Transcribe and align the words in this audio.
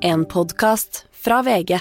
En 0.00 0.24
podkast 0.24 1.06
fra 1.10 1.42
VG. 1.42 1.78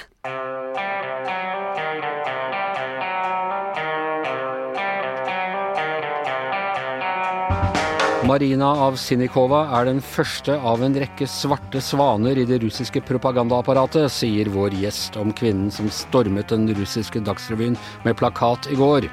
Marina 8.26 8.72
Avsinikova 8.88 9.68
er 9.78 9.86
den 9.86 10.02
første 10.02 10.56
av 10.58 10.82
en 10.82 10.98
rekke 10.98 11.28
svarte 11.30 11.78
svaner 11.78 12.42
i 12.42 12.48
det 12.50 12.58
russiske 12.66 13.04
propagandaapparatet, 13.06 14.10
sier 14.10 14.50
vår 14.50 14.74
gjest 14.82 15.20
om 15.22 15.30
kvinnen 15.30 15.70
som 15.70 15.92
stormet 15.94 16.50
den 16.50 16.66
russiske 16.74 17.22
Dagsrevyen 17.22 17.78
med 18.08 18.18
plakat 18.18 18.72
i 18.74 18.80
går. 18.82 19.12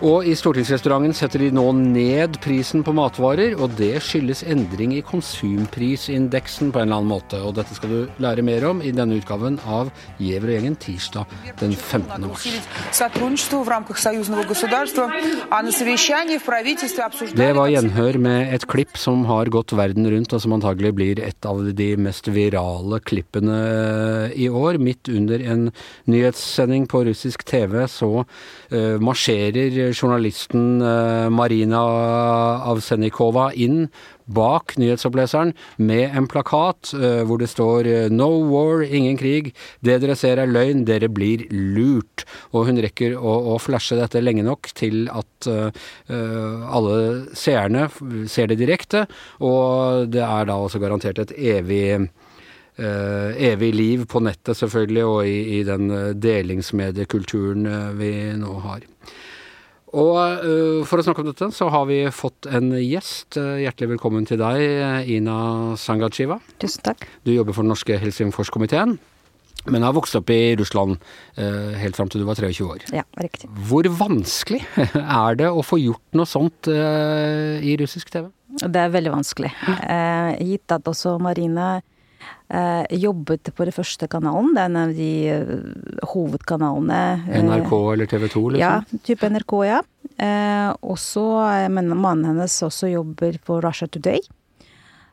Og 0.00 0.24
i 0.24 0.32
stortingsrestauranten 0.32 1.12
setter 1.12 1.42
de 1.44 1.50
nå 1.52 1.66
ned 1.76 2.38
prisen 2.40 2.80
på 2.80 2.92
matvarer, 2.96 3.52
og 3.60 3.74
det 3.76 3.98
skyldes 4.00 4.40
endring 4.48 4.94
i 4.96 5.02
konsumprisindeksen 5.04 6.70
på 6.72 6.80
en 6.80 6.86
eller 6.86 7.02
annen 7.02 7.10
måte. 7.10 7.36
Og 7.44 7.52
dette 7.58 7.76
skal 7.76 7.92
du 7.92 8.22
lære 8.24 8.40
mer 8.46 8.64
om 8.70 8.80
i 8.80 8.94
denne 8.96 9.18
utgaven 9.20 9.58
av 9.68 9.90
Gjever 10.16 10.54
og 10.54 10.56
gjengen 10.56 10.78
tirsdag 10.80 11.34
den 11.60 11.74
15. 11.76 12.24
mars. 12.24 12.46
Det 17.36 17.50
var 17.60 17.68
gjenhør 17.74 18.20
med 18.24 18.54
et 18.56 18.66
klipp 18.72 18.96
som 19.00 19.26
har 19.28 19.52
gått 19.52 19.76
verden 19.76 20.08
rundt, 20.14 20.32
og 20.32 20.40
som 20.40 20.56
antagelig 20.56 20.94
blir 20.96 21.20
et 21.28 21.50
av 21.50 21.60
de 21.76 21.90
mest 22.00 22.32
virale 22.32 23.02
klippene 23.04 23.60
i 24.32 24.48
år. 24.48 24.80
Midt 24.80 25.12
under 25.12 25.44
en 25.44 25.68
nyhetssending 26.08 26.88
på 26.88 27.04
russisk 27.10 27.44
TV 27.44 27.84
så 27.90 28.24
uh, 28.24 28.96
marsjerer 28.96 29.89
journalisten 29.94 30.80
eh, 30.82 31.28
Marina 31.32 31.82
Avsenikova 32.70 33.50
inn 33.54 33.88
bak 34.30 34.76
nyhetsoppleseren 34.78 35.52
med 35.76 36.16
en 36.16 36.28
plakat 36.30 36.92
uh, 36.94 37.22
hvor 37.26 37.40
det 37.40 37.50
står 37.50 37.88
uh, 37.88 38.10
'No 38.10 38.28
war, 38.50 38.82
ingen 38.82 39.18
krig'. 39.18 39.52
Det 39.82 40.00
dere 40.02 40.16
ser 40.16 40.38
er 40.38 40.50
løgn, 40.50 40.84
dere 40.86 41.08
blir 41.08 41.46
lurt. 41.50 42.24
Og 42.52 42.68
hun 42.68 42.80
rekker 42.82 43.16
å, 43.18 43.34
å 43.54 43.58
flashe 43.58 43.98
dette 43.98 44.22
lenge 44.22 44.44
nok 44.46 44.70
til 44.74 45.08
at 45.10 45.50
uh, 45.50 45.70
alle 46.70 46.96
seerne 47.34 47.88
ser 48.28 48.50
det 48.50 48.60
direkte, 48.60 49.06
og 49.40 50.10
det 50.12 50.22
er 50.24 50.46
da 50.46 50.58
også 50.58 50.82
garantert 50.82 51.18
et 51.18 51.36
evig 51.36 52.08
evig 52.80 53.74
liv 53.74 54.04
på 54.08 54.22
nettet, 54.24 54.56
selvfølgelig, 54.56 55.02
og 55.04 55.26
i, 55.28 55.58
i 55.58 55.64
den 55.68 55.90
delingsmediekulturen 56.16 57.66
vi 57.98 58.12
nå 58.40 58.54
har. 58.64 58.86
Og 59.90 60.16
uh, 60.18 60.80
for 60.86 61.00
å 61.00 61.04
snakke 61.04 61.24
om 61.24 61.30
dette, 61.30 61.50
så 61.54 61.66
har 61.72 61.86
vi 61.90 62.04
fått 62.14 62.46
en 62.50 62.72
gjest. 62.78 63.34
Uh, 63.34 63.58
hjertelig 63.58 63.96
velkommen 63.96 64.26
til 64.28 64.38
deg, 64.38 65.08
Ina 65.10 65.76
Sangachiva. 65.80 66.38
Tusen 66.62 66.84
takk. 66.86 67.08
Du 67.26 67.32
jobber 67.34 67.56
for 67.56 67.66
den 67.66 67.74
norske 67.74 67.98
Helsingforskomiteen, 67.98 68.96
men 69.66 69.84
har 69.84 69.96
vokst 69.96 70.14
opp 70.16 70.30
i 70.32 70.54
Russland 70.56 70.96
helt 71.36 71.98
fram 71.98 72.08
til 72.08 72.22
du 72.22 72.28
var 72.28 72.38
23 72.38 72.64
år. 72.64 72.84
Ja, 72.96 73.02
riktig. 73.20 73.50
Hvor 73.68 73.84
vanskelig 73.98 74.62
er 74.94 75.36
det 75.36 75.50
å 75.50 75.64
få 75.66 75.76
gjort 75.82 76.16
noe 76.16 76.28
sånt 76.28 76.70
i 76.70 77.74
russisk 77.82 78.14
TV? 78.14 78.30
Det 78.62 78.80
er 78.80 78.94
veldig 78.94 79.12
vanskelig. 79.12 79.50
gitt 80.40 80.78
at 80.78 80.88
også 80.88 81.18
Marine 81.20 81.68
Uh, 81.80 81.99
jobbet 82.90 83.52
på 83.54 83.66
den 83.66 83.74
første 83.74 84.08
kanalen. 84.10 84.52
Det 84.56 84.62
er 84.62 84.70
en 84.70 84.80
av 84.80 84.92
de 84.96 85.12
uh, 85.30 86.02
hovedkanalene. 86.10 86.98
NRK 87.46 87.72
eller 87.92 88.10
TV 88.10 88.26
2, 88.26 88.42
liksom? 88.56 88.60
Ja, 88.64 89.00
type 89.06 89.30
NRK, 89.30 89.54
ja. 89.68 89.80
Uh, 90.20 90.70
også, 90.92 91.24
men 91.72 91.92
mannen 91.94 92.32
hennes 92.32 92.58
også 92.66 92.90
jobber 92.90 93.38
på 93.46 93.60
Russia 93.64 93.88
Today. 93.88 94.22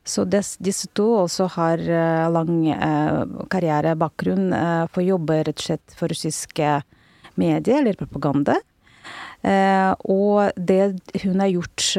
Så 0.08 0.24
des, 0.24 0.56
disse 0.64 0.88
to 0.96 1.06
også 1.26 1.50
har 1.58 1.82
lang 2.32 2.62
karrierebakgrunn 3.52 4.54
for 4.88 5.02
å 5.02 5.08
jobbe 5.10 5.42
rett 5.42 5.60
og 5.60 5.66
slett 5.66 5.96
for 6.00 6.08
russiske 6.08 6.78
medier 7.36 7.82
eller 7.82 7.98
propaganda. 8.00 8.56
og 10.08 10.56
det 10.56 10.96
hun 11.26 11.44
har 11.44 11.52
gjort 11.52 11.90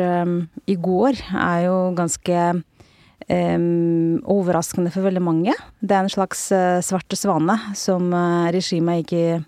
i 0.64 0.78
går, 0.88 1.20
er 1.36 1.66
jo 1.66 1.76
ganske 2.00 2.46
um, 3.28 4.18
overraskende 4.28 4.92
for 4.94 5.06
veldig 5.06 5.22
mange. 5.24 5.54
Det 5.80 5.94
er 5.94 6.06
en 6.06 6.12
slags 6.12 6.48
uh, 6.54 6.80
svarte 6.84 7.18
svane 7.18 7.58
som 7.78 8.10
uh, 8.14 8.48
regimet 8.54 9.04
ikke 9.04 9.42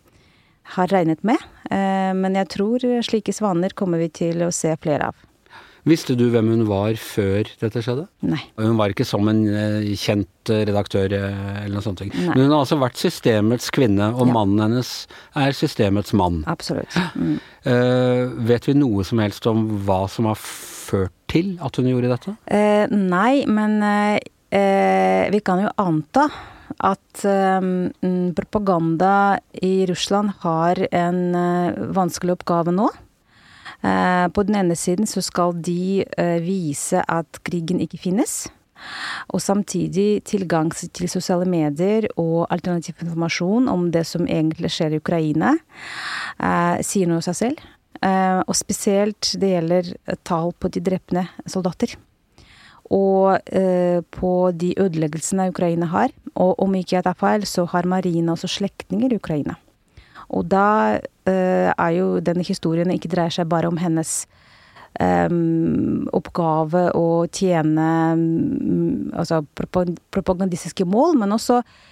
har 0.77 0.93
regnet 0.93 1.25
med. 1.27 1.41
Uh, 1.71 2.13
men 2.17 2.39
jeg 2.39 2.53
tror 2.57 2.87
slike 3.07 3.35
svaner 3.35 3.75
kommer 3.77 4.03
vi 4.03 4.11
til 4.23 4.47
å 4.47 4.53
se 4.55 4.75
flere 4.83 5.11
av. 5.11 5.27
Visste 5.89 6.13
du 6.13 6.27
hvem 6.29 6.51
hun 6.53 6.67
var 6.69 6.93
før 7.01 7.49
dette 7.63 7.81
skjedde? 7.81 8.03
Nei. 8.29 8.43
Hun 8.61 8.77
var 8.77 8.93
ikke 8.93 9.07
som 9.09 9.25
en 9.33 9.39
kjent 9.97 10.51
redaktør 10.53 11.09
eller 11.09 11.73
noe 11.73 11.85
sånt. 11.87 12.03
Nei. 12.05 12.27
Men 12.35 12.43
hun 12.43 12.53
har 12.53 12.67
altså 12.67 12.77
vært 12.83 13.01
systemets 13.01 13.71
kvinne, 13.73 14.11
og 14.13 14.29
ja. 14.29 14.35
mannen 14.37 14.61
hennes 14.61 14.91
er 15.41 15.57
systemets 15.57 16.13
mann. 16.13 16.43
Absolutt. 16.51 16.93
Mm. 17.21 17.41
Uh, 17.67 18.31
vet 18.49 18.65
vi 18.69 18.73
noe 18.77 19.03
som 19.05 19.21
helst 19.21 19.45
om 19.51 19.67
hva 19.85 20.05
som 20.09 20.29
har 20.31 20.39
ført 20.41 21.13
til 21.31 21.55
at 21.63 21.79
hun 21.79 21.91
gjorde 21.91 22.13
dette? 22.13 22.35
Eh, 22.51 22.87
nei, 22.91 23.45
men 23.51 23.79
eh, 23.85 25.29
vi 25.33 25.43
kan 25.45 25.63
jo 25.65 25.73
anta 25.81 26.27
at 26.87 27.25
eh, 27.29 27.69
propaganda 28.37 29.39
i 29.63 29.87
Russland 29.91 30.33
har 30.45 30.81
en 30.95 31.21
uh, 31.35 31.81
vanskelig 31.93 32.39
oppgave 32.39 32.73
nå. 32.73 32.87
Uh, 33.81 34.27
på 34.33 34.45
den 34.47 34.57
ene 34.61 34.77
siden 34.77 35.09
så 35.09 35.23
skal 35.25 35.55
de 35.57 36.05
vise 36.45 37.03
at 37.09 37.41
krigen 37.47 37.83
ikke 37.83 38.01
finnes. 38.01 38.43
Og 39.35 39.43
samtidig 39.45 40.23
tilgang 40.25 40.71
til 40.73 41.11
sosiale 41.13 41.45
medier 41.49 42.07
og 42.17 42.47
alternativ 42.49 43.03
informasjon 43.05 43.69
om 43.69 43.91
det 43.93 44.07
som 44.09 44.25
egentlig 44.25 44.71
skjer 44.73 44.97
i 44.97 45.01
Ukraina, 45.03 45.51
sier 46.81 47.11
noe 47.11 47.21
seg 47.27 47.37
selv. 47.37 47.67
Uh, 48.01 48.41
og 48.49 48.57
spesielt 48.57 49.35
det 49.37 49.51
gjelder 49.53 49.91
tall 50.25 50.55
på 50.57 50.71
de 50.73 50.81
drepne 50.81 51.27
soldater. 51.45 51.93
Og 52.91 53.37
uh, 53.37 53.99
på 54.17 54.33
de 54.57 54.73
ødeleggelsene 54.81 55.51
Ukraina 55.53 55.91
har. 55.93 56.15
Og 56.35 56.57
om 56.65 56.79
ikke 56.79 56.97
jeg 56.97 57.07
tar 57.07 57.19
feil, 57.21 57.45
så 57.47 57.67
har 57.69 57.89
Marina 57.89 58.33
også 58.33 58.49
slektninger 58.49 59.13
i 59.13 59.21
Ukraina. 59.21 59.59
Og 60.31 60.49
da 60.49 60.97
uh, 60.97 61.71
er 61.77 61.93
jo 61.99 62.23
denne 62.25 62.47
historien 62.47 62.91
ikke 62.95 63.11
dreier 63.13 63.35
seg 63.35 63.51
bare 63.51 63.69
om 63.69 63.77
hennes 63.83 64.25
um, 64.97 66.09
oppgave 66.17 66.89
å 66.97 67.07
tjene 67.29 67.89
um, 68.17 69.11
altså 69.13 69.43
propagandistiske 70.15 70.89
mål, 70.89 71.19
men 71.21 71.37
også 71.37 71.61
Eh, 71.61 71.90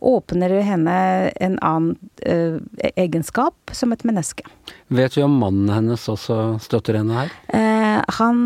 åpner 0.00 0.54
henne 0.64 0.96
en 1.40 1.58
annen 1.62 1.96
uh, 2.26 2.58
egenskap 2.96 3.72
som 3.72 3.92
et 3.92 4.04
menneske. 4.06 4.44
Vet 4.92 5.16
vi 5.16 5.24
om 5.24 5.34
mannen 5.40 5.70
hennes 5.72 6.04
også 6.10 6.58
støtter 6.62 6.98
henne 7.00 7.16
her? 7.16 7.32
Uh, 7.52 8.00
han 8.18 8.40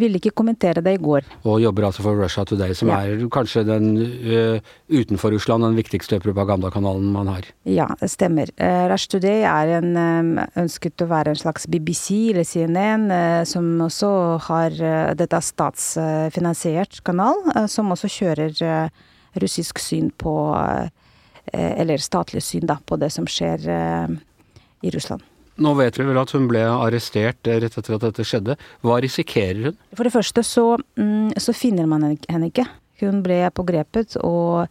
ville 0.00 0.20
ikke 0.20 0.34
kommentere 0.36 0.82
det 0.84 0.96
i 0.96 1.02
går. 1.02 1.26
Og 1.44 1.60
jobber 1.62 1.88
altså 1.88 2.04
for 2.04 2.18
Russia 2.18 2.44
Today, 2.46 2.74
som 2.76 2.90
ja. 2.92 3.00
er 3.04 3.24
kanskje 3.32 3.64
den 3.66 3.88
utenfor 4.88 5.34
Russland 5.34 5.66
den 5.66 5.78
viktigste 5.78 6.20
propagandakanalen 6.22 7.08
man 7.14 7.30
har? 7.30 7.48
Ja, 7.68 7.88
det 8.00 8.10
stemmer. 8.12 8.50
Russia 8.90 9.16
Today 9.16 9.44
er 9.48 9.74
en 9.80 10.38
ønsket 10.58 11.02
å 11.02 11.10
være 11.10 11.34
en 11.34 11.40
slags 11.40 11.66
BBC 11.70 12.32
eller 12.32 12.46
CNN, 12.46 13.08
som 13.48 13.68
også 13.86 14.12
har 14.48 14.78
Dette 15.18 15.38
er 15.38 15.44
statsfinansiert 15.44 17.02
kanal, 17.06 17.42
som 17.70 17.92
også 17.94 18.10
kjører 18.12 18.90
russisk 19.42 19.80
syn 19.82 20.10
på 20.10 20.34
eh, 20.56 20.88
Eller 21.52 22.02
statlig 22.02 22.42
syn, 22.42 22.66
da, 22.66 22.78
på 22.84 22.98
det 22.98 23.12
som 23.14 23.26
skjer 23.30 23.68
eh, 23.70 24.16
i 24.82 24.90
Russland. 24.90 25.22
Nå 25.62 25.72
vet 25.78 25.96
vi 25.96 26.04
vel 26.04 26.18
at 26.20 26.32
hun 26.36 26.48
ble 26.50 26.64
arrestert 26.68 27.46
rett 27.48 27.78
etter 27.78 27.94
at 27.96 28.02
dette 28.02 28.26
skjedde. 28.26 28.58
Hva 28.84 28.98
risikerer 29.00 29.70
hun? 29.70 29.78
For 29.96 30.04
det 30.04 30.12
første 30.12 30.42
så, 30.44 30.66
mm, 31.00 31.38
så 31.40 31.54
finner 31.56 31.88
man 31.88 32.04
henne 32.04 32.50
ikke. 32.50 32.66
Hun 33.00 33.22
ble 33.24 33.38
pågrepet 33.56 34.18
og 34.20 34.66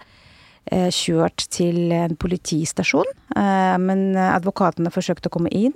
eh, 0.70 0.92
kjørt 0.94 1.48
til 1.50 1.96
en 1.96 2.14
politistasjon. 2.22 3.10
Men 3.36 4.14
advokatene 4.16 4.94
forsøkte 4.94 5.32
å 5.32 5.34
komme 5.34 5.50
inn, 5.52 5.74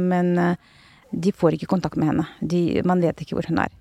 men 0.00 0.30
de 1.14 1.32
får 1.34 1.56
ikke 1.56 1.68
kontakt 1.70 1.98
med 2.00 2.12
henne. 2.12 2.26
De, 2.40 2.62
man 2.86 3.02
vet 3.02 3.20
ikke 3.22 3.36
hvor 3.38 3.48
hun 3.50 3.60
er. 3.62 3.74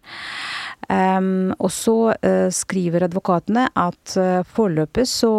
Um, 0.92 1.54
og 1.64 1.72
så 1.72 1.96
uh, 2.12 2.50
skriver 2.52 3.08
advokatene 3.08 3.70
at 3.72 4.16
uh, 4.20 4.44
foreløpig 4.56 5.06
så 5.08 5.34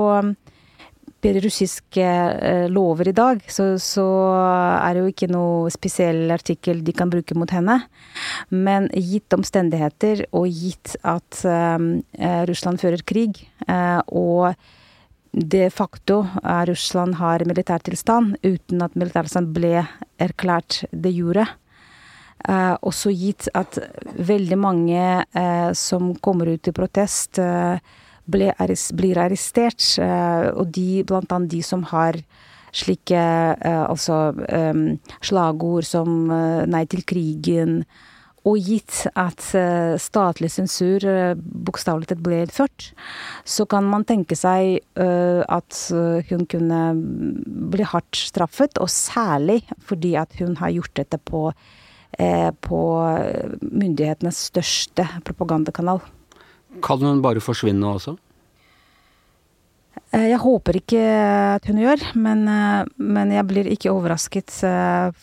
per 1.24 1.38
russiske 1.44 2.04
uh, 2.04 2.66
lover 2.72 3.10
i 3.10 3.16
dag, 3.16 3.42
så, 3.48 3.74
så, 3.80 4.06
er 4.34 4.94
det 4.94 5.02
jo 5.02 5.12
ikke 5.12 5.30
noe 5.32 5.72
spesiell 5.72 6.32
artikkel 6.32 6.80
de 6.84 6.94
kan 6.96 7.12
bruke 7.12 7.36
mot 7.36 7.50
henne. 7.52 7.80
Men 8.50 8.88
gitt 8.92 9.36
omstendigheter, 9.36 10.26
og 10.36 10.48
gitt 10.48 10.96
at 11.02 11.42
Russland 12.48 12.80
fører 12.82 13.02
krig, 13.06 13.40
og 14.12 14.54
de 15.34 15.64
facto 15.72 16.20
Russland 16.68 17.16
har 17.18 17.42
militærtilstand 17.48 18.36
uten 18.44 18.84
at 18.84 18.94
militærtilstand 18.94 19.50
ble 19.56 19.82
erklært 20.22 20.84
de 20.92 21.10
jure, 21.10 21.48
Uh, 22.44 22.76
også 22.84 23.08
gitt 23.16 23.46
at 23.56 23.78
veldig 24.20 24.56
mange 24.60 25.00
uh, 25.24 25.70
som 25.72 26.10
kommer 26.20 26.50
ut 26.52 26.68
i 26.68 26.74
protest 26.76 27.38
uh, 27.40 27.78
ble, 28.28 28.50
blir 28.98 29.20
arrestert. 29.22 29.86
Og 30.52 30.66
de, 30.74 31.04
blant 31.08 31.30
annet 31.32 31.54
de 31.54 31.62
som 31.64 31.86
har 31.88 32.18
slike 32.74 33.20
altså 33.62 34.34
slagord 35.22 35.86
som 35.86 36.26
nei 36.66 36.80
til 36.90 37.04
krigen, 37.06 37.76
og 38.42 38.58
gitt 38.58 39.04
at 39.14 39.44
statlig 40.02 40.50
sensur 40.50 41.06
bokstavelig 41.38 42.08
talt 42.10 42.24
ble 42.24 42.40
innført, 42.42 42.88
så 43.46 43.68
kan 43.70 43.86
man 43.86 44.08
tenke 44.08 44.34
seg 44.34 44.80
at 44.98 45.84
hun 46.32 46.48
kunne 46.50 46.82
bli 47.76 47.86
hardt 47.92 48.24
straffet, 48.24 48.82
og 48.82 48.90
særlig 48.90 49.60
fordi 49.86 50.16
at 50.18 50.34
hun 50.40 50.58
har 50.58 50.74
gjort 50.74 50.96
dette 51.04 51.22
på, 51.30 51.46
på 52.64 52.80
myndighetenes 53.60 54.44
største 54.50 55.06
propagandakanal. 55.26 56.02
Kan 56.84 57.02
hun 57.02 57.22
bare 57.22 57.42
forsvinne 57.42 57.86
også? 57.96 58.16
Jeg 60.14 60.38
håper 60.38 60.76
ikke 60.78 61.02
at 61.56 61.64
hun 61.66 61.80
gjør, 61.82 62.02
men, 62.14 62.44
men, 62.96 63.32
jeg 63.34 63.46
blir 63.50 63.70
ikke 63.70 63.90
overrasket, 63.90 64.52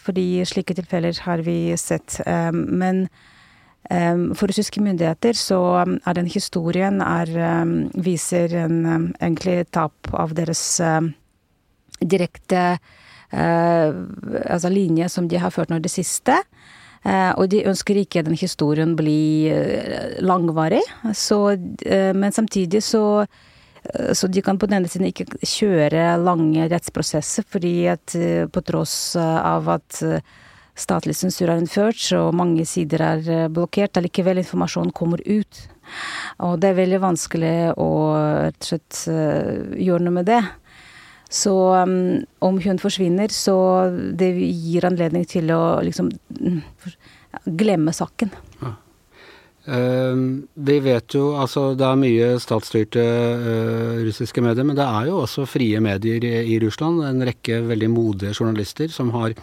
fordi 0.03 0.43
slike 0.47 0.75
tilfeller 0.75 1.15
har 1.23 1.43
vi 1.45 1.77
sett. 1.79 2.19
Men 2.51 3.05
for 4.35 4.51
russiske 4.51 4.83
myndigheter 4.83 5.37
så 5.39 5.61
er 5.83 6.17
den 6.17 6.27
historien 6.31 6.99
er, 7.03 7.31
viser 7.95 8.55
en 8.65 9.13
egentlig 9.21 9.63
tap 9.71 10.11
av 10.11 10.35
deres 10.35 10.65
direkte 12.01 12.65
altså 13.31 14.71
linje 14.71 15.07
som 15.11 15.27
de 15.31 15.39
har 15.39 15.55
ført 15.55 15.71
nå 15.71 15.79
det 15.79 15.93
siste. 15.93 16.35
Og 17.03 17.47
de 17.49 17.63
ønsker 17.65 17.97
ikke 17.97 18.21
den 18.21 18.35
historien 18.37 18.91
bli 18.93 19.49
langvarig, 20.21 20.83
så, 21.17 21.57
men 22.13 22.35
samtidig 22.35 22.83
så 22.85 23.25
Eh, 23.83 24.13
så 24.13 24.27
de 24.27 24.41
kan 24.41 24.59
på 24.59 24.69
denne 24.69 24.89
siden 24.89 25.09
ikke 25.09 25.27
kjøre 25.41 26.15
lange 26.21 26.69
rettsprosesser, 26.71 27.47
fordi 27.49 27.75
at 27.91 28.15
eh, 28.17 28.45
på 28.51 28.63
tross 28.65 29.15
av 29.17 29.69
at 29.77 30.01
eh, 30.05 30.23
statlig 30.77 31.15
sensur 31.17 31.49
er 31.49 31.61
innført, 31.61 31.99
så 31.99 32.29
mange 32.35 32.65
sider 32.65 33.03
er 33.05 33.49
blokkert, 33.53 33.97
allikevel 33.99 34.41
informasjon 34.41 34.93
kommer 34.95 35.21
ut. 35.25 35.65
Og 36.45 36.55
det 36.61 36.71
er 36.71 36.79
veldig 36.79 37.01
vanskelig 37.03 37.55
å 37.75 37.89
rett 38.47 38.61
og 38.61 38.69
slett 38.69 39.01
gjøre 39.75 40.05
noe 40.05 40.15
med 40.15 40.29
det. 40.29 40.39
Så 41.31 41.55
um, 41.79 42.25
om 42.43 42.59
hun 42.59 42.79
forsvinner, 42.81 43.31
så 43.31 43.55
det 44.19 44.33
gir 44.35 44.85
anledning 44.89 45.23
til 45.31 45.51
å 45.55 45.79
liksom 45.85 46.11
mm, 46.11 46.61
glemme 47.55 47.93
saken. 47.95 48.33
Ja. 48.59 48.73
Uh, 49.61 50.41
vi 50.57 50.79
vet 50.81 51.13
jo 51.13 51.35
altså 51.37 51.75
det 51.77 51.85
er 51.85 51.99
mye 52.01 52.29
statsstyrte 52.41 53.03
uh, 53.05 53.99
russiske 54.01 54.41
medier, 54.41 54.65
men 54.65 54.75
det 54.75 54.87
er 54.89 55.11
jo 55.11 55.21
også 55.21 55.45
frie 55.47 55.79
medier 55.79 56.25
i, 56.25 56.33
i 56.55 56.59
Russland. 56.63 57.03
En 57.05 57.23
rekke 57.29 57.61
veldig 57.69 57.91
modige 57.93 58.33
journalister 58.35 58.91
som 58.91 59.13
har, 59.15 59.37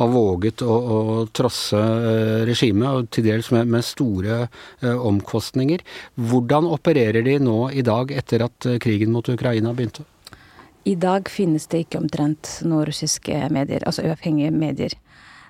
har 0.00 0.10
våget 0.10 0.64
å, 0.66 0.74
å 0.74 1.00
trosse 1.30 1.78
uh, 1.78 2.42
regimet, 2.48 2.88
og 2.88 3.14
til 3.14 3.28
dels 3.28 3.52
med, 3.54 3.70
med 3.76 3.86
store 3.86 4.46
omkostninger. 4.82 5.86
Hvordan 6.18 6.66
opererer 6.66 7.22
de 7.22 7.38
nå 7.46 7.68
i 7.70 7.86
dag, 7.86 8.10
etter 8.10 8.48
at 8.48 8.72
krigen 8.82 9.14
mot 9.14 9.36
Ukraina 9.36 9.76
begynte? 9.76 10.08
I 10.88 10.94
dag 10.96 11.28
finnes 11.28 11.66
det 11.68 11.82
ikke 11.84 12.00
omtrent 12.00 12.48
noen 12.64 12.86
russiske 12.88 13.50
medier, 13.52 13.84
altså 13.84 14.06
uavhengige 14.08 14.54
medier. 14.54 14.94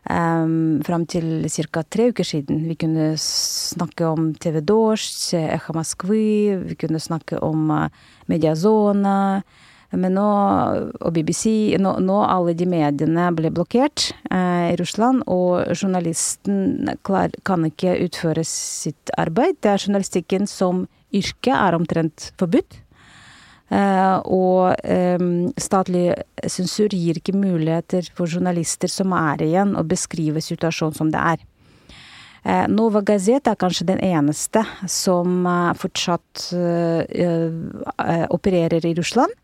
Um, 0.08 0.81
fram 0.87 1.05
til 1.11 1.44
ca. 1.52 1.82
tre 1.85 2.08
uker 2.11 2.26
siden. 2.26 2.64
Vi 2.67 2.75
kunne 2.81 3.12
snakke 3.20 4.08
om 4.08 4.32
TV 4.35 4.62
Dozj, 4.64 5.37
Echa 5.38 5.75
Moskvy, 5.76 6.56
vi 6.64 6.79
kunne 6.81 6.99
snakke 7.02 7.38
om 7.44 7.70
uh, 7.70 7.87
Mediazona. 8.26 9.19
Men 9.88 10.19
nå, 10.19 10.25
og 11.00 11.14
BBC, 11.17 11.76
nå, 11.81 11.94
nå 12.05 12.17
alle 12.26 12.52
de 12.58 12.67
mediene 12.69 13.31
ble 13.32 13.49
blokkert 13.56 14.11
eh, 14.29 14.75
i 14.75 14.76
Russland, 14.76 15.23
og 15.32 15.64
journalisten 15.73 16.91
klar, 17.08 17.32
kan 17.49 17.64
ikke 17.64 17.94
utføre 18.05 18.44
sitt 18.44 19.08
arbeid. 19.17 19.56
Det 19.64 19.73
er 19.73 19.87
journalistikken 19.87 20.44
som 20.44 20.84
yrke 21.08 21.56
er 21.56 21.79
omtrent 21.79 22.29
forbudt. 22.37 22.82
Uh, 23.69 24.17
og 24.25 25.61
statlig 25.61 26.15
sensur 26.49 26.88
gir 26.88 27.19
ikke 27.20 27.37
muligheter 27.37 28.06
for 28.17 28.31
journalister 28.31 28.88
som 28.88 29.12
er 29.12 29.44
igjen, 29.44 29.75
å 29.76 29.85
beskrive 29.85 30.41
situasjonen 30.41 30.97
som 30.97 31.12
det 31.12 31.20
er. 31.35 31.43
Uh, 32.49 32.65
Nova 32.73 33.03
Gazeta 33.05 33.53
er 33.53 33.61
kanskje 33.61 33.91
den 33.91 34.00
eneste 34.00 34.65
som 34.88 35.44
uh, 35.44 35.75
fortsatt 35.76 36.49
opererer 38.32 38.88
i 38.88 38.94
Russland. 38.97 39.35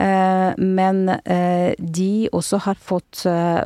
Men 0.00 1.00
de 1.18 2.28
også 2.30 2.60
har 2.62 2.78
fått 2.78 3.24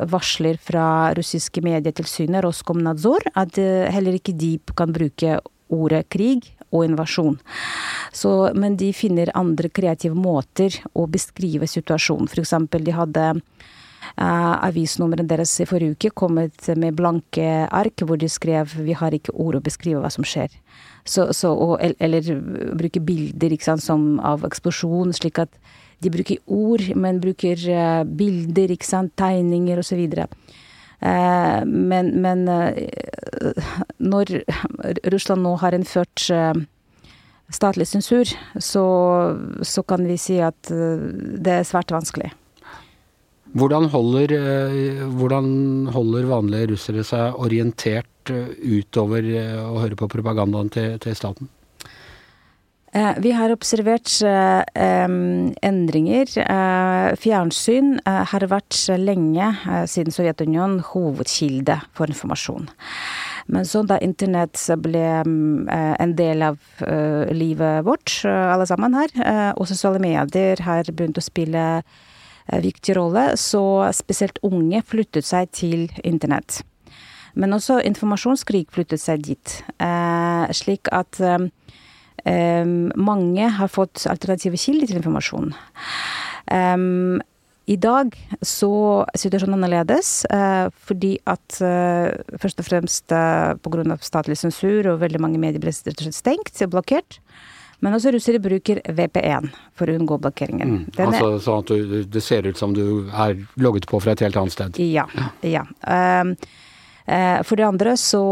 varsler 0.09 0.57
fra 0.57 1.13
russiske 1.15 1.61
medietilsynet, 1.63 2.41
Roskomnadzor, 2.47 3.27
at 3.37 3.61
heller 3.93 4.17
ikke 4.17 4.33
de 4.33 4.55
kan 4.73 4.95
bruke 4.97 5.37
ordet 5.69 6.07
krig 6.09 6.49
og 6.75 6.85
invasjon. 6.89 7.39
Så, 8.15 8.35
men 8.59 8.77
de 8.81 8.91
finner 8.97 9.33
andre 9.39 9.71
kreative 9.71 10.19
måter 10.19 10.75
å 10.95 11.07
beskrive 11.11 11.69
situasjonen. 11.71 12.31
For 12.31 12.43
eksempel, 12.43 12.85
de 12.87 12.95
hadde 12.95 13.25
uh, 13.35 14.55
avisnummeret 14.67 15.29
deres 15.31 15.55
i 15.63 15.69
forrige 15.69 15.97
uke 15.97 16.13
kommet 16.25 16.69
med 16.79 16.99
blanke 16.99 17.69
ark 17.71 18.05
hvor 18.05 18.21
de 18.21 18.29
skrev 18.31 18.75
'vi 18.75 18.99
har 18.99 19.15
ikke 19.15 19.35
ord 19.35 19.59
å 19.59 19.65
beskrive 19.65 20.03
hva 20.03 20.11
som 20.11 20.27
skjer'. 20.27 20.55
Så, 21.05 21.33
så, 21.33 21.53
og, 21.53 21.79
eller 22.01 22.23
bruke 22.75 23.01
bilder 23.01 23.57
sant, 23.61 23.83
som, 23.83 24.21
av 24.21 24.45
eksplosjon, 24.45 25.13
slik 25.13 25.39
at 25.39 25.51
de 26.01 26.11
bruker 26.11 26.39
ord, 26.47 26.83
men 26.97 27.21
bruker 27.21 27.59
uh, 27.71 28.05
bilder, 28.05 28.77
sant, 28.81 29.13
tegninger 29.17 29.79
osv. 29.79 30.01
Uh, 30.19 30.27
men, 31.03 32.07
men 32.23 32.45
uh, 32.49 33.65
når 34.01 34.31
Russland 35.13 35.45
nå 35.45 35.51
har 35.61 35.75
innført 35.77 36.23
uh, 36.33 36.55
statlig 37.53 37.87
sensur, 37.89 38.31
så, 38.61 38.85
så, 39.63 39.83
kan 39.83 40.07
vi 40.09 40.17
si 40.21 40.39
at 40.43 40.71
eh, 40.73 41.05
det 41.45 41.61
er 41.61 41.69
svært 41.69 41.93
vanskelig. 41.95 42.33
Hvordan 43.55 43.89
holder, 43.93 44.35
eh, 44.35 45.05
hvordan 45.15 45.91
holder 45.95 46.31
vanlige 46.31 46.73
russere 46.73 47.05
seg 47.07 47.39
orientert 47.39 48.33
eh, 48.33 48.55
utover 48.81 49.29
å 49.61 49.77
høre 49.83 49.99
på 50.01 50.11
propagandaen 50.17 50.73
til, 50.75 50.97
til 51.03 51.19
staten? 51.19 51.51
Vi 52.95 53.33
har 53.35 53.51
observert 53.51 54.07
endringer. 55.67 56.31
Fjernsyn 57.19 57.97
har 58.07 58.47
vært 58.53 58.79
lenge, 59.03 59.49
siden 59.91 60.15
Sovjetunionen, 60.15 60.79
hovedkilde 60.93 61.81
for 61.99 62.07
informasjon. 62.15 62.69
Men 63.47 63.67
så 63.69 63.83
da 63.85 63.99
internett 64.01 64.59
ble 64.81 65.05
eh, 65.05 65.95
en 66.01 66.15
del 66.17 66.45
av 66.47 66.61
eh, 66.87 67.33
livet 67.35 67.85
vårt, 67.85 68.17
eh, 68.25 68.53
alle 68.55 68.67
sammen 68.69 68.97
her, 68.97 69.13
og 69.59 69.69
sosiale 69.69 70.01
medier 70.03 70.63
har 70.65 70.89
begynt 70.91 71.21
å 71.21 71.25
spille 71.25 71.65
viktig 72.45 72.97
rolle, 72.99 73.35
så 73.41 73.89
spesielt 73.97 74.41
unge 74.45 74.83
flyttet 74.85 75.25
seg 75.25 75.53
til 75.57 75.87
internett. 76.05 76.61
Men 77.35 77.57
også 77.57 77.81
informasjonskrig 77.83 78.67
flyttet 78.71 79.01
seg 79.03 79.25
dit, 79.27 79.55
slik 80.55 80.91
at 80.95 81.19
mange 82.25 83.49
har 83.59 83.69
fått 83.69 84.07
alternative 84.09 84.57
kilder 84.57 84.89
til 84.89 85.01
informasjon. 85.03 85.51
I 87.65 87.77
dag 87.81 88.13
så 88.45 88.71
er 89.09 89.21
situasjonen 89.21 89.57
annerledes, 89.57 90.27
eh, 90.29 90.67
fordi 90.85 91.15
at 91.31 91.61
eh, 91.65 92.13
først 92.41 92.61
og 92.61 92.67
fremst 92.67 93.15
eh, 93.17 93.55
pga. 93.65 93.97
statlig 94.05 94.37
sensur 94.37 94.91
og 94.93 95.01
veldig 95.01 95.21
mange 95.23 95.41
medier 95.41 95.63
ble 95.63 95.73
rett 95.73 95.95
og 95.95 96.05
slett 96.05 96.19
stengt, 96.19 96.61
blokkert. 96.69 97.19
Men 97.81 97.97
også 97.97 98.13
russere 98.13 98.41
bruker 98.41 98.83
VP1 98.85 99.49
for 99.77 99.89
å 99.89 99.97
unngå 99.97 100.19
blokkeringen. 100.27 100.75
Mm, 100.75 100.85
altså 101.07 101.33
sånn 101.43 101.65
at 101.65 101.73
du, 101.73 101.97
det 102.05 102.23
ser 102.25 102.47
ut 102.47 102.61
som 102.61 102.77
du 102.77 103.11
er 103.11 103.41
logget 103.61 103.89
på 103.89 104.01
fra 104.01 104.13
et 104.15 104.25
helt 104.25 104.39
annet 104.41 104.55
sted? 104.55 104.79
Ja. 104.81 105.05
ja. 105.45 105.65
Um, 105.85 106.33
uh, 107.05 107.43
for 107.45 107.61
det 107.61 107.67
andre 107.67 107.97
så 108.01 108.23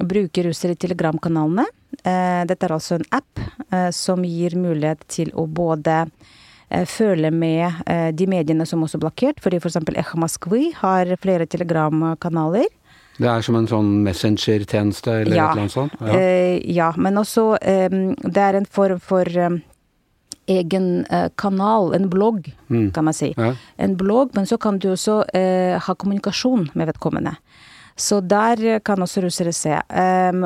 bruker 0.00 0.48
russere 0.48 0.78
telegramkanalene. 0.80 1.66
Uh, 2.04 2.42
dette 2.48 2.66
er 2.66 2.74
altså 2.76 2.98
en 2.98 3.06
app 3.16 3.44
uh, 3.72 3.90
som 3.94 4.24
gir 4.26 4.58
mulighet 4.58 5.06
til 5.12 5.32
å 5.34 5.46
både 5.46 6.04
Eh, 6.68 6.86
følge 6.86 7.30
med 7.30 7.72
eh, 7.86 8.08
de 8.14 8.26
mediene 8.26 8.66
som 8.66 8.82
også 8.82 8.98
er 8.98 9.04
blokkert, 9.04 9.38
fordi 9.42 9.60
f.eks. 9.60 9.78
For 9.78 10.00
Echa 10.00 10.18
Moskvi 10.18 10.72
har 10.80 11.12
flere 11.22 11.46
telegramkanaler. 11.46 12.66
Det 13.16 13.28
er 13.30 13.44
som 13.46 13.56
en 13.56 13.68
sånn 13.70 13.92
messenger-tjeneste 14.04 15.14
eller 15.22 15.38
ja. 15.38 15.46
annet 15.54 15.72
sånt? 15.72 15.94
Ja. 16.02 16.18
Eh, 16.18 16.58
ja, 16.74 16.90
men 16.98 17.16
også 17.22 17.54
det 17.62 18.42
er 18.42 18.58
en 18.58 18.66
form 18.68 18.98
for 19.00 19.30
egen 20.46 20.90
kanal, 21.40 21.94
en 21.96 22.10
blogg, 22.10 22.50
mm. 22.68 22.90
kan 22.94 23.06
man 23.06 23.16
si. 23.16 23.30
Ja. 23.38 23.54
En 23.82 23.96
blogg, 23.98 24.34
men 24.36 24.46
så 24.46 24.58
kan 24.62 24.78
du 24.82 24.90
også 24.92 25.22
ha 25.32 25.94
kommunikasjon 25.94 26.68
med 26.74 26.90
vedkommende. 26.92 27.32
Så 27.96 28.20
der 28.20 28.80
kan 28.84 29.02
også 29.02 29.24
russere 29.24 29.52
se. 29.56 29.72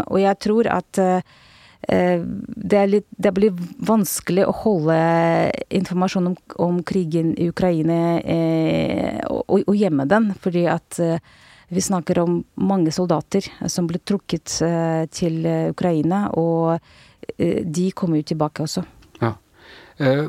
Og 0.07 0.19
jeg 0.23 0.39
tror 0.39 0.69
at 0.71 1.01
uh, 1.03 1.39
det, 1.89 2.81
litt, 2.87 3.07
det, 3.11 3.33
blir 3.35 3.57
vanskelig 3.87 4.45
å 4.47 4.57
holde 4.63 4.97
informasjon 5.73 6.31
om, 6.31 6.35
om 6.61 6.83
krigen 6.87 7.33
i 7.41 7.49
Ukraina 7.49 8.21
eh, 8.21 9.17
og, 9.25 9.63
og, 9.65 9.73
gjemme 9.75 10.05
den, 10.11 10.29
fordi 10.45 10.67
at 10.71 11.01
eh, 11.01 11.23
vi 11.73 11.81
snakker 11.81 12.21
om 12.23 12.37
mange 12.61 12.93
soldater 12.93 13.49
som 13.67 13.89
ble 13.89 14.03
trukket 14.05 14.61
eh, 14.67 15.05
til 15.09 15.41
Ukraina, 15.73 16.27
og 16.37 16.77
eh, 17.39 17.65
de 17.65 17.91
kommer 17.97 18.21
jo 18.21 18.29
tilbake 18.35 18.67
også. 18.69 18.85
Eh, 20.01 20.25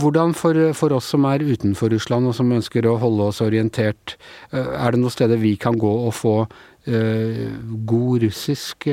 hvordan 0.00 0.34
for, 0.36 0.58
for, 0.76 0.92
oss 0.92 1.08
som 1.14 1.24
er 1.24 1.40
utenfor 1.40 1.88
Russland 1.88 2.28
og 2.28 2.34
som 2.36 2.50
ønsker 2.52 2.84
å 2.84 2.98
holde 3.00 3.30
oss 3.30 3.40
orientert, 3.40 4.18
eh, 4.50 4.60
er 4.60 4.92
det 4.92 5.00
noen 5.00 5.14
steder 5.14 5.40
vi 5.40 5.54
kan 5.60 5.78
gå 5.80 5.98
og 6.06 6.14
få 6.16 6.38
Eh, 6.86 7.48
god 7.82 8.22
russisk 8.22 8.84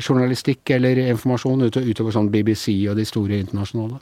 journalistikk 0.00 0.70
eller 0.72 0.96
informasjon 1.02 1.66
utover 1.68 2.14
sånn 2.14 2.30
BBC 2.32 2.78
og 2.88 2.96
de 2.96 3.04
store 3.04 3.42
internasjonale? 3.42 3.98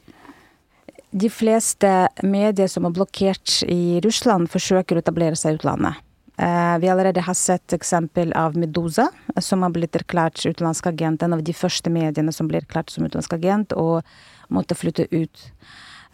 De 1.10 1.30
fleste 1.34 1.90
medier 2.22 2.70
som 2.70 2.86
er 2.86 2.94
blokkert 2.94 3.56
i 3.66 3.98
Russland, 4.06 4.46
forsøker 4.52 4.94
å 4.94 5.02
etablere 5.02 5.34
seg 5.34 5.50
i 5.50 5.58
utlandet. 5.58 5.98
Vi 6.38 6.92
allerede 6.92 7.26
har 7.26 7.34
sett 7.34 7.74
eksempel 7.74 8.30
av 8.38 8.54
Medusa, 8.54 9.08
som 9.42 9.66
har 9.66 9.74
blitt 9.74 9.98
erklært 9.98 10.38
utenlandsk 10.46 10.86
agent. 10.92 11.26
En 11.26 11.34
av 11.34 11.42
de 11.42 11.58
første 11.58 11.90
mediene 11.90 12.30
som 12.34 12.46
ble 12.46 12.62
erklært 12.62 12.94
som 12.94 13.02
utenlandsk 13.02 13.34
agent, 13.34 13.74
og 13.74 14.06
måtte 14.52 14.76
flytte 14.78 15.08
ut. 15.12 15.48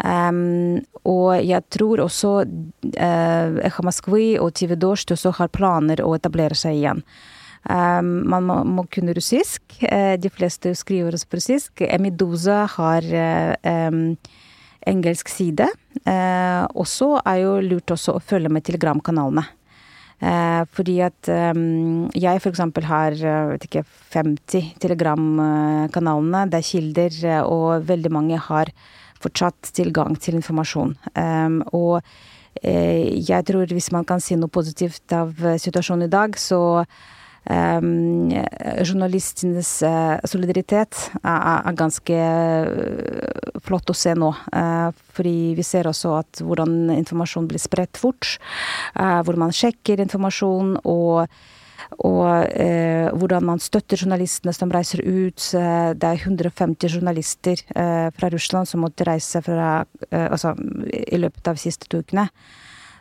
Um, 0.00 0.80
og 1.04 1.42
jeg 1.44 1.60
tror 1.68 2.00
også 2.06 2.30
uh, 2.46 3.58
Echa 3.60 3.84
Moskvi 3.84 4.38
og 4.40 4.54
TV 4.56 4.72
Dost 4.80 5.12
også 5.12 5.34
har 5.36 5.52
planer 5.52 6.00
å 6.00 6.14
etablere 6.16 6.56
seg 6.56 6.78
igjen. 6.78 7.04
Um, 7.68 8.22
man 8.30 8.46
må, 8.48 8.56
må, 8.64 8.86
kunne 8.88 9.14
russisk. 9.16 9.62
Uh, 9.84 10.16
de 10.16 10.32
fleste 10.32 10.72
skriver 10.78 11.16
også 11.16 11.28
på 11.28 11.40
russisk. 11.40 11.84
Emidoza 11.84 12.62
har 12.78 13.04
uh, 13.12 13.90
um, 13.92 14.16
engelsk 14.88 15.28
side. 15.28 15.68
Uh, 16.06 16.64
også 16.72 17.18
er 17.26 17.42
jo 17.42 17.56
lurt 17.64 17.92
også 17.92 18.16
å 18.16 18.24
følge 18.24 18.52
med 18.52 18.64
telegramkanalene. 18.64 19.44
Uh, 20.20 20.66
fordi 20.76 20.98
at 21.00 21.30
um, 21.32 22.10
jeg 22.12 22.42
f.eks. 22.42 22.60
har 22.84 23.14
vet 23.54 23.68
ikke, 23.68 23.84
50 24.12 24.74
telegramkanalene. 24.82 26.46
Det 26.52 26.60
er 26.60 26.70
kilder, 26.70 27.20
og 27.48 27.86
veldig 27.88 28.12
mange 28.12 28.40
har 28.50 28.72
fortsatt 29.20 29.72
tilgang 29.76 30.16
til 30.20 30.38
informasjon. 30.38 30.94
Um, 31.14 31.60
og 31.76 32.00
eh, 32.62 33.20
jeg 33.20 33.46
tror 33.48 33.72
hvis 33.72 33.92
man 33.94 34.06
kan 34.08 34.22
si 34.22 34.38
noe 34.38 34.52
positivt 34.52 35.12
av 35.16 35.34
eh, 35.44 35.58
situasjonen 35.60 36.08
i 36.08 36.12
dag, 36.12 36.38
så 36.40 36.60
journalistenes 37.48 39.70
uh, 39.86 40.18
solidaritet 40.28 40.98
er, 41.22 41.70
ganske 41.78 42.18
flott 43.64 43.90
å 43.90 43.96
se 43.96 44.14
nå. 44.14 44.28
Uh, 44.52 44.90
fordi 45.16 45.54
vi 45.58 45.64
ser 45.66 45.88
også 45.90 46.18
at 46.20 46.42
hvordan 46.44 46.92
informasjon 46.98 47.48
blir 47.50 47.62
spredt 47.62 48.00
fort. 48.00 48.36
Hvor 48.94 49.36
man 49.40 49.56
sjekker 49.56 50.02
informasjon 50.04 50.76
og 50.84 51.26
og 51.98 52.46
eh, 52.54 53.10
hvordan 53.16 53.44
man 53.44 53.62
støtter 53.62 54.00
journalistene 54.00 54.54
som 54.54 54.70
reiser 54.72 55.02
ut. 55.04 55.40
Det 55.50 56.06
er 56.06 56.22
150 56.22 56.96
journalister 56.96 57.62
eh, 57.74 58.08
fra 58.14 58.30
Russland 58.32 58.70
som 58.70 58.84
måtte 58.84 59.06
reise 59.08 59.42
fra, 59.44 59.82
eh, 60.10 60.28
altså, 60.30 60.54
i 60.90 61.20
løpet 61.20 61.50
av 61.50 61.58
de 61.58 61.64
siste 61.64 61.90
to 61.90 62.02
ukene. 62.04 62.28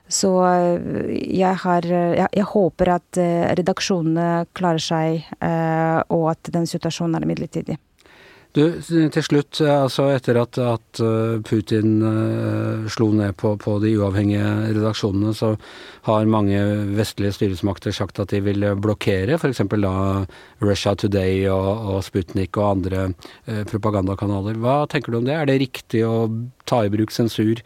Så 0.09 0.31
eh, 0.41 1.11
jeg, 1.37 1.55
har, 1.63 1.85
jeg, 1.85 2.29
jeg 2.33 2.47
håper 2.49 2.93
at 2.95 3.19
eh, 3.21 3.45
redaksjonene 3.59 4.47
klarer 4.57 4.81
seg, 4.81 5.27
eh, 5.45 5.99
og 6.09 6.31
at 6.33 6.49
den 6.53 6.65
situasjonen 6.69 7.19
er 7.19 7.29
midlertidig. 7.29 7.77
Du, 8.57 8.63
til 8.81 9.21
slutt, 9.21 9.59
altså 9.61 10.07
etter 10.09 10.39
at, 10.41 10.57
at 10.57 10.99
eh, 11.05 11.35
Putin 11.45 11.99
uh, 12.01 12.87
slo 12.89 13.11
ned 13.13 13.35
på, 13.37 13.51
på, 13.61 13.75
de 13.83 13.91
uavhengige 13.99 14.47
redaksjonene, 14.73 15.35
så 15.37 15.51
har 16.07 16.31
mange 16.33 16.57
vestlige 16.97 17.35
styresmakter 17.35 17.93
sagt 17.93 18.17
at 18.17 18.33
de 18.33 18.39
vil 18.41 18.65
blokkere 18.81 19.37
f.eks. 19.37 19.61
da 19.69 19.93
Russia 20.65 20.95
Today 20.97 21.43
og, 21.53 21.67
og 21.93 22.01
Sputnik 22.07 22.57
og 22.57 22.71
andre 22.71 23.03
uh, 23.13 23.61
propagandakanaler. 23.69 24.57
Hva 24.57 24.79
tenker 24.89 25.13
du 25.13 25.19
om 25.19 25.29
det? 25.29 25.35
Er 25.37 25.45
det 25.45 25.59
riktig 25.61 26.01
å 26.09 26.25
ta 26.65 26.81
i 26.87 26.93
bruk 26.93 27.13
sensur 27.13 27.61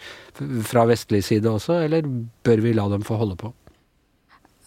fra 0.68 0.84
vestlig 0.90 1.24
side 1.24 1.48
også, 1.48 1.80
eller 1.86 2.12
bør 2.44 2.66
vi 2.66 2.76
la 2.76 2.90
dem 2.92 3.08
få 3.08 3.22
holde 3.24 3.40
på? 3.40 3.54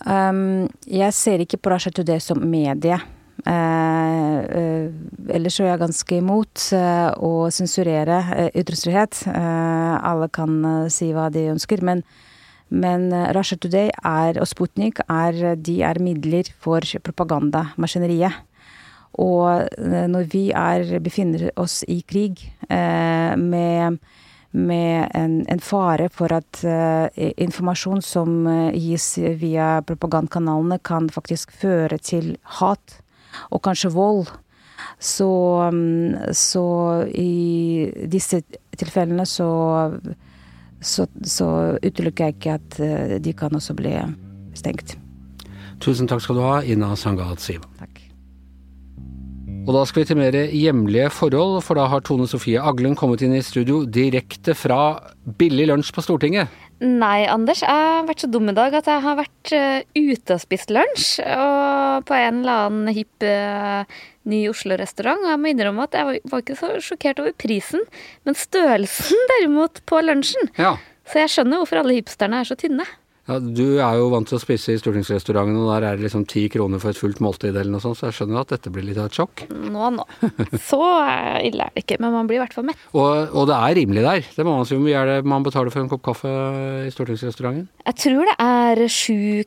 Um, 0.09 0.65
jeg 0.89 1.13
ser 1.17 1.45
ikke 1.45 1.61
på 1.61 1.77
Russia 1.77 1.93
Today 1.93 2.25
som 2.25 2.41
medie. 2.41 3.03
Eh, 3.45 4.39
eh, 4.59 4.89
ellers 5.37 5.59
er 5.61 5.69
jeg 5.69 5.83
ganske 5.83 6.17
imot 6.17 6.63
eh, 6.75 7.11
å 7.21 7.51
sensurere 7.53 8.49
ytringsfrihet. 8.57 9.27
alle 9.27 10.29
kan 10.33 10.89
si 10.91 11.13
hva 11.13 11.29
de 11.31 11.51
ønsker, 11.53 11.83
men, 11.85 12.03
men 12.71 13.11
Russia 13.37 13.59
Today 13.61 13.93
er, 14.03 14.41
og 14.41 14.49
Sputnik 14.49 15.03
er, 15.07 15.57
de 15.57 15.81
er 15.85 16.01
midler 16.01 16.49
for 16.59 16.81
propagandamaskineriet. 16.81 18.45
Og 19.17 19.65
når 19.81 20.27
vi 20.29 20.51
er, 20.53 20.99
befinner 21.01 21.49
oss 21.57 21.83
i 21.89 22.03
krig 22.05 22.43
med 22.69 23.99
med 24.57 25.11
en, 25.13 25.33
en, 25.53 25.61
fare 25.61 26.07
for 26.09 26.33
at 26.33 26.63
eh, 26.65 27.33
informasjon 27.45 28.01
som 28.01 28.47
gis 28.73 29.19
via 29.37 29.83
propagandakanalene, 29.85 30.79
kan 30.81 31.11
faktisk 31.13 31.53
føre 31.53 31.99
til 32.01 32.39
hat 32.57 33.03
og 33.51 33.63
kanskje 33.65 33.93
vold. 33.95 34.31
Så, 35.01 35.29
mm, 35.73 36.33
så 36.37 36.65
i 37.13 37.91
disse 38.13 38.43
tilfellene 38.77 39.27
så, 39.29 39.49
så, 40.81 41.07
så 41.25 41.49
utelukker 41.83 42.31
jeg 42.31 42.39
ikke 42.39 42.57
at 42.61 42.81
eh, 42.81 43.17
de 43.21 43.35
kan 43.37 43.55
også 43.57 43.77
bli 43.77 43.93
stengt. 44.57 44.97
Tusen 45.85 46.09
takk 46.09 46.25
skal 46.25 46.39
du 46.39 46.45
ha, 46.45 46.59
Ina 46.65 46.95
Sangat 46.97 47.45
Siva. 47.45 47.69
Takk. 47.81 48.07
Og 49.67 49.75
da 49.75 49.83
skal 49.83 50.05
vi 50.05 50.07
til 50.07 50.19
mer 50.21 50.37
hjemlige 50.55 51.09
forhold, 51.11 51.59
for 51.67 51.75
da 51.75 51.89
har 51.91 52.05
Tone 52.07 52.29
Sofie 52.31 52.61
Aglen 52.63 52.95
kommet 52.97 53.25
inn 53.27 53.35
i 53.35 53.43
studio 53.43 53.81
direkte 53.83 54.55
fra 54.55 54.95
billig 55.41 55.67
lunsj 55.73 55.91
på 55.97 56.05
Stortinget. 56.07 56.53
Nei, 56.83 57.25
Anders. 57.33 57.63
Jeg 57.65 57.73
har 57.73 58.05
vært 58.05 58.21
så 58.25 58.29
dum 58.29 58.51
i 58.53 58.57
dag 58.57 58.75
at 58.77 58.89
jeg 58.91 59.01
har 59.01 59.17
vært 59.17 59.53
uh, 59.57 59.79
ute 59.97 60.37
og 60.37 60.43
spist 60.43 60.73
lunsj. 60.75 61.07
Og 61.25 62.05
på 62.09 62.19
en 62.19 62.43
eller 62.43 62.67
annen 62.67 62.93
hipp 62.97 63.25
uh, 63.25 63.89
ny 64.29 64.43
Oslo-restaurant. 64.51 65.25
Og 65.25 65.33
jeg 65.33 65.41
må 65.41 65.53
innrømme 65.53 65.87
at 65.89 65.97
jeg 65.97 66.09
var, 66.11 66.19
var, 66.33 66.45
ikke 66.45 66.59
så 66.59 66.75
sjokkert 66.85 67.23
over 67.25 67.33
prisen, 67.41 67.87
men 68.29 68.37
størrelsen 68.37 69.25
derimot 69.33 69.81
på 69.89 70.03
lunsjen. 70.05 70.53
Ja. 70.61 70.77
Så 71.09 71.23
jeg 71.23 71.33
skjønner 71.33 71.63
hvorfor 71.63 71.81
alle 71.81 71.97
hipsterne 71.97 72.43
er 72.43 72.49
så 72.49 72.59
tynne. 72.61 72.85
Ja, 73.27 73.39
Du 73.41 73.79
er 73.83 73.99
jo 73.99 74.11
vant 74.13 74.29
til 74.31 74.39
å 74.39 74.43
spise 74.43 74.75
i 74.75 74.79
stortingsrestauranten, 74.81 75.59
og 75.59 75.73
der 75.73 75.89
er 75.89 75.99
det 75.99 76.07
liksom 76.07 76.27
ti 76.31 76.47
kroner 76.53 76.83
for 76.83 76.95
et 76.95 77.01
fullt 77.01 77.19
måltid 77.25 77.57
eller 77.57 77.73
noe 77.75 77.83
sånt, 77.83 77.99
så 77.99 78.09
jeg 78.09 78.21
skjønner 78.21 78.45
at 78.45 78.55
dette 78.55 78.71
blir 78.71 78.87
litt 78.87 79.01
av 79.03 79.11
et 79.11 79.19
sjokk. 79.19 79.47
Nå, 79.51 79.91
nå. 79.99 80.07
Så 80.69 80.81
ille 81.43 81.67
er 81.67 81.75
det 81.75 81.83
ikke, 81.83 81.99
men 82.03 82.15
man 82.15 82.31
blir 82.31 82.39
i 82.39 82.45
hvert 82.45 82.55
fall 82.55 82.69
mett. 82.69 82.87
Og, 82.95 83.35
og 83.35 83.51
det 83.51 83.59
er 83.59 83.77
rimelig 83.81 84.07
der. 84.07 84.33
Det 84.39 84.47
må 84.47 84.57
man 84.61 84.69
si. 84.69 84.79
Hvor 84.79 84.87
mye 84.87 85.03
er 85.03 85.11
det 85.11 85.31
man 85.35 85.47
betaler 85.47 85.75
for 85.75 85.83
en 85.83 85.91
kopp 85.91 86.05
kaffe 86.07 86.33
i 86.87 86.91
stortingsrestauranten? 86.95 87.69
Jeg 87.87 88.03
tror 88.05 88.27
det 88.31 88.37
er 88.47 88.85
sju 88.93 89.45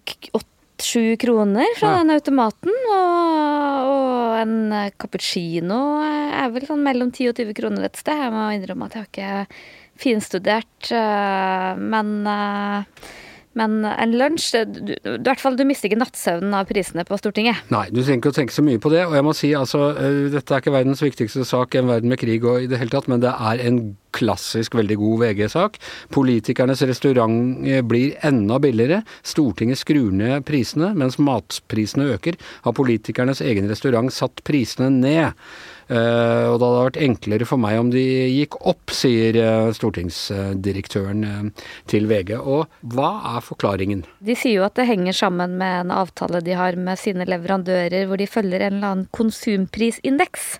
sju 0.80 1.18
kroner 1.20 1.68
fra 1.76 1.90
ja. 1.92 2.00
den 2.00 2.14
automaten. 2.16 2.72
Og, 2.72 3.90
og, 3.90 4.36
en 4.40 4.92
cappuccino 5.02 5.80
er 6.04 6.52
vel 6.54 6.68
sånn 6.68 6.84
mellom 6.86 7.12
10 7.12 7.34
og 7.34 7.40
20 7.42 7.58
kroner 7.58 7.88
et 7.88 8.00
sted. 8.00 8.16
Jeg 8.24 8.34
må 8.36 8.46
innrømme 8.56 8.88
at 8.88 8.96
jeg 8.96 9.04
har 9.04 9.10
ikke 9.10 9.64
finstudert, 10.00 10.92
øh, 10.96 11.82
men 11.92 12.14
øh, 12.32 13.10
men 13.58 13.82
en 13.90 14.12
lunsj 14.14 14.52
du, 14.70 14.94
du, 15.02 15.16
hvert 15.26 15.42
fall, 15.42 15.58
du 15.58 15.66
mister 15.68 15.90
ikke 15.90 16.00
nattsøvnen 16.00 16.54
av 16.54 16.68
prisene 16.70 17.06
på 17.08 17.18
Stortinget. 17.18 17.64
Nei, 17.74 17.88
du 17.90 18.02
trenger 18.02 18.22
ikke 18.22 18.34
å 18.34 18.38
tenke 18.38 18.56
så 18.56 18.64
mye 18.66 18.82
på 18.82 18.92
det. 18.94 19.02
Og 19.08 19.16
jeg 19.18 19.26
må 19.26 19.34
si 19.38 19.50
altså, 19.58 19.90
eh, 19.98 20.20
dette 20.36 20.54
er 20.54 20.62
ikke 20.62 20.76
verdens 20.76 21.02
viktigste 21.04 21.46
sak 21.48 21.74
i 21.74 21.82
en 21.82 21.90
verden 21.90 22.14
med 22.14 22.22
krig 22.22 22.46
og 22.46 22.64
i 22.64 22.70
det 22.70 22.80
hele 22.82 22.94
tatt, 22.94 23.10
men 23.12 23.24
det 23.24 23.34
er 23.34 23.64
en 23.66 23.82
klassisk 24.16 24.78
veldig 24.78 25.00
god 25.02 25.24
VG-sak. 25.24 25.80
Politikernes 26.14 26.86
restaurant 26.90 27.66
eh, 27.66 27.82
blir 27.86 28.16
enda 28.26 28.62
billigere. 28.62 29.02
Stortinget 29.26 29.82
skrur 29.82 30.14
ned 30.14 30.46
prisene, 30.48 30.94
mens 30.98 31.18
matprisene 31.22 32.12
øker. 32.14 32.38
Har 32.68 32.78
politikernes 32.78 33.44
egen 33.46 33.70
restaurant 33.72 34.14
satt 34.14 34.46
prisene 34.48 34.94
ned. 34.94 35.50
Eh, 35.90 36.46
og 36.46 36.60
det 36.62 36.68
hadde 36.68 36.84
vært 36.86 37.00
enklere 37.02 37.48
for 37.50 37.62
meg 37.62 37.80
om 37.82 37.90
de 37.94 38.04
gikk 38.30 38.60
opp, 38.70 38.94
sier 38.94 39.38
eh, 39.42 39.72
stortingsdirektøren 39.74 41.26
eh, 41.26 41.66
til 41.90 42.06
VG. 42.12 42.36
Og 42.38 42.94
hva 42.94 43.10
er 43.34 43.42
forklaringen? 43.46 44.06
De 44.22 44.38
sier 44.38 44.60
jo 44.60 44.68
at 44.68 44.78
det 44.78 44.86
henger 44.90 45.18
sammen 45.18 45.58
med 45.58 45.88
en 45.88 45.96
avtale 45.98 46.44
de 46.46 46.54
har 46.60 46.78
med 46.78 47.02
sine 47.02 47.26
leverandører, 47.26 48.06
hvor 48.06 48.22
de 48.22 48.30
følger 48.30 48.68
en 48.68 48.78
eller 48.78 48.94
annen 48.94 49.12
konsumprisindeks. 49.18 50.56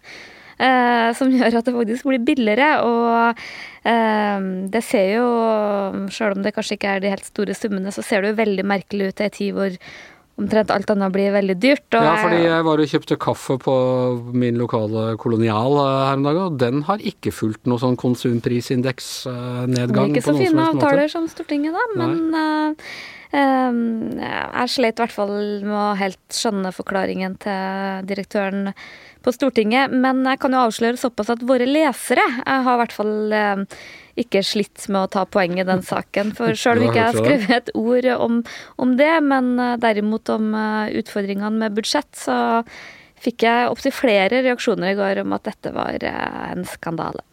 Eh, 0.60 1.10
som 1.16 1.30
gjør 1.32 1.62
at 1.62 1.68
det 1.70 1.76
faktisk 1.78 2.10
blir 2.10 2.24
billigere. 2.26 2.72
Og 2.84 3.44
eh, 3.88 4.48
det 4.74 4.84
ser 4.84 5.14
jo, 5.20 5.28
sjøl 6.12 6.40
om 6.40 6.46
det 6.46 6.56
kanskje 6.58 6.80
ikke 6.80 6.96
er 6.96 7.04
de 7.04 7.14
helt 7.14 7.30
store 7.30 7.56
summene, 7.56 7.94
så 7.96 8.04
ser 8.06 8.26
det 8.26 8.34
jo 8.34 8.42
veldig 8.42 8.66
merkelig 8.68 9.12
ut 9.12 9.22
i 9.22 9.30
en 9.30 9.38
tid 9.38 9.54
hvor 9.56 9.78
omtrent 10.40 10.72
alt 10.74 10.90
annet 10.94 11.12
blir 11.14 11.30
veldig 11.36 11.58
dyrt. 11.62 11.88
ja, 11.94 12.16
fordi 12.24 12.40
jeg 12.46 12.64
var 12.68 12.78
og 12.82 12.88
kjøpte 12.94 13.16
kaffe 13.22 13.56
på 13.62 13.74
min 14.34 14.56
lokale 14.60 15.02
kolonial 15.22 15.72
eh, 15.84 16.06
her 16.08 16.16
en 16.18 16.28
dag, 16.28 16.38
og 16.48 16.52
den 16.62 16.78
har 16.90 16.98
ikke 17.12 17.32
fulgt 17.36 17.64
noe 17.70 17.80
sånn 17.82 17.98
konsumprisindeksnedgang. 18.00 20.10
Ikke 20.16 20.26
så 20.26 20.34
fine 20.40 20.62
avtaler 20.72 21.08
som 21.12 21.24
Stortinget, 21.30 21.74
da, 21.76 21.84
men 22.00 22.14
uh, 22.34 22.70
jeg 23.30 24.68
slet 24.74 24.98
i 24.98 25.02
hvert 25.04 25.14
fall 25.14 25.62
med 25.62 25.78
å 25.78 25.94
helt 26.00 26.34
skjønne 26.34 26.72
forklaringen 26.74 27.36
til 27.44 28.02
direktøren 28.10 28.72
på 29.22 29.30
Stortinget. 29.36 29.94
Men 29.94 30.26
jeg 30.26 30.40
kan 30.42 30.54
jo 30.56 30.64
avsløre 30.66 30.98
såpass 30.98 31.30
at 31.36 31.46
våre 31.46 31.68
lesere 31.70 32.26
har 32.42 32.74
i 32.74 32.80
hvert 32.82 32.96
fall 32.96 33.14
ikke 34.24 34.44
slitt 34.46 34.86
med 34.92 35.06
å 35.06 35.12
ta 35.18 35.26
poeng 35.30 35.58
i 35.60 35.68
den 35.68 35.84
saken. 35.86 36.34
For 36.38 36.58
sjøl 36.58 36.82
om 36.82 36.90
ikke 36.90 37.00
jeg 37.00 37.08
har 37.08 37.20
skrevet 37.20 37.56
et 37.58 37.74
ord 37.78 38.10
om, 38.18 38.42
om 38.82 38.96
det, 39.00 39.14
men 39.26 39.54
derimot 39.82 40.32
om 40.34 40.52
utfordringene 41.02 41.66
med 41.66 41.78
budsjett, 41.78 42.12
så 42.18 42.38
fikk 43.20 43.48
jeg 43.48 43.72
opptil 43.72 43.96
flere 43.96 44.44
reaksjoner 44.46 44.94
i 44.94 45.00
går 45.00 45.24
om 45.24 45.36
at 45.36 45.48
dette 45.50 45.74
var 45.76 46.04
en 46.04 46.68
skandale. 46.68 47.24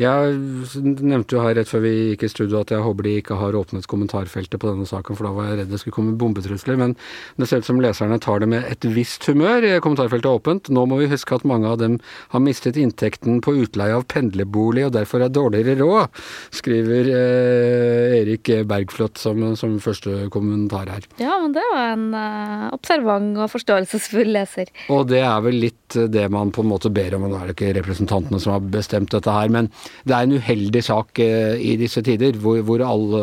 Jeg 0.00 0.38
nevnte 0.82 1.36
jo 1.36 1.42
her 1.44 1.54
rett 1.54 1.70
før 1.70 1.84
vi 1.84 1.92
gikk 2.10 2.24
i 2.26 2.30
studio 2.32 2.58
at 2.64 2.72
jeg 2.74 2.82
håper 2.82 3.06
de 3.06 3.12
ikke 3.20 3.36
har 3.38 3.54
åpnet 3.54 3.86
kommentarfeltet 3.86 4.58
på 4.58 4.66
denne 4.66 4.86
saken, 4.90 5.14
for 5.14 5.28
da 5.28 5.30
var 5.36 5.52
jeg 5.52 5.60
redd 5.60 5.70
det 5.70 5.78
skulle 5.82 5.94
komme 5.94 6.16
bombetrusler. 6.18 6.78
Men 6.80 6.96
det 7.38 7.46
ser 7.46 7.62
ut 7.62 7.68
som 7.68 7.78
leserne 7.82 8.18
tar 8.22 8.42
det 8.42 8.48
med 8.50 8.66
et 8.66 8.88
visst 8.90 9.28
humør. 9.30 9.62
Kommentarfeltet 9.84 10.26
er 10.26 10.40
åpent. 10.40 10.70
Nå 10.74 10.86
må 10.90 10.98
vi 10.98 11.10
huske 11.12 11.38
at 11.38 11.46
mange 11.46 11.70
av 11.70 11.78
dem 11.78 12.00
har 12.34 12.42
mistet 12.42 12.78
inntekten 12.80 13.38
på 13.44 13.54
utleie 13.62 13.94
av 13.94 14.08
pendlerbolig 14.10 14.88
og 14.88 14.96
derfor 14.96 15.22
er 15.22 15.34
dårligere 15.34 15.78
råd, 15.78 16.22
skriver 16.54 17.12
eh, 17.14 18.16
Erik 18.18 18.50
Bergflot 18.66 19.22
som, 19.22 19.46
som, 19.58 19.78
første 19.84 20.26
kommentar 20.34 20.90
her. 20.90 21.06
Ja, 21.22 21.38
men 21.42 21.54
det 21.54 21.62
var 21.70 21.92
en 21.92 22.08
eh, 22.18 22.66
observant 22.74 23.38
og 23.38 23.52
forståelsesfull 23.52 24.34
leser. 24.34 24.74
Og 24.90 25.06
det 25.12 25.22
er 25.22 25.38
vel 25.44 25.60
litt 25.68 25.98
det 26.10 26.26
man 26.34 26.50
på 26.54 26.64
en 26.64 26.72
måte 26.72 26.90
ber 26.94 27.14
om, 27.14 27.28
og 27.28 27.34
nå 27.34 27.38
er 27.38 27.50
det 27.50 27.58
ikke 27.58 27.74
representantene 27.78 28.42
som 28.42 28.56
har 28.56 28.70
bestemt 28.74 29.14
dette 29.14 29.30
her. 29.30 29.52
men 29.54 29.70
det 30.04 30.14
er 30.14 30.26
en 30.26 30.36
uheldig 30.38 30.82
sak 30.84 31.20
eh, 31.22 31.54
i 31.60 31.74
disse 31.80 32.02
tider, 32.04 32.36
hvor, 32.40 32.60
hvor 32.66 32.82
alle, 32.84 33.20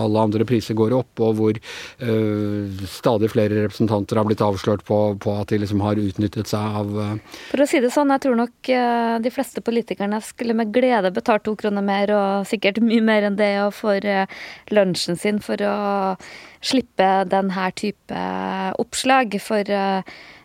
alle, 0.00 0.24
andre 0.24 0.46
priser 0.48 0.76
går 0.78 0.94
opp, 0.96 1.22
og 1.24 1.38
hvor 1.38 1.58
uh, 1.58 2.84
stadig 2.90 3.30
flere 3.32 3.64
representanter 3.64 4.18
har 4.18 4.28
blitt 4.28 4.42
avslørt 4.44 4.84
på, 4.88 4.98
på 5.20 5.34
at 5.40 5.52
de 5.52 5.60
liksom 5.62 5.82
har 5.84 6.00
utnyttet 6.00 6.50
seg 6.50 6.78
av 6.80 6.94
uh, 6.96 7.38
For 7.52 7.64
å 7.64 7.68
si 7.70 7.82
det 7.84 7.92
sånn, 7.94 8.12
jeg 8.14 8.24
tror 8.26 8.38
nok 8.40 8.72
uh, 8.72 9.16
de 9.24 9.34
fleste 9.34 9.62
politikerne 9.64 10.20
skulle 10.24 10.56
med 10.58 10.72
glede 10.74 11.12
betalt 11.14 11.46
to 11.46 11.56
kroner 11.60 11.84
mer, 11.84 12.14
og 12.14 12.48
sikkert 12.50 12.82
mye 12.84 13.04
mer 13.04 13.28
enn 13.28 13.38
det, 13.38 13.52
for 13.74 14.00
lunsjen 14.74 15.18
sin 15.18 15.40
for 15.42 15.60
å 15.64 15.76
slippe 16.64 17.08
denne 17.28 17.68
type 17.76 18.24
oppslag. 18.80 19.36
For 19.42 19.68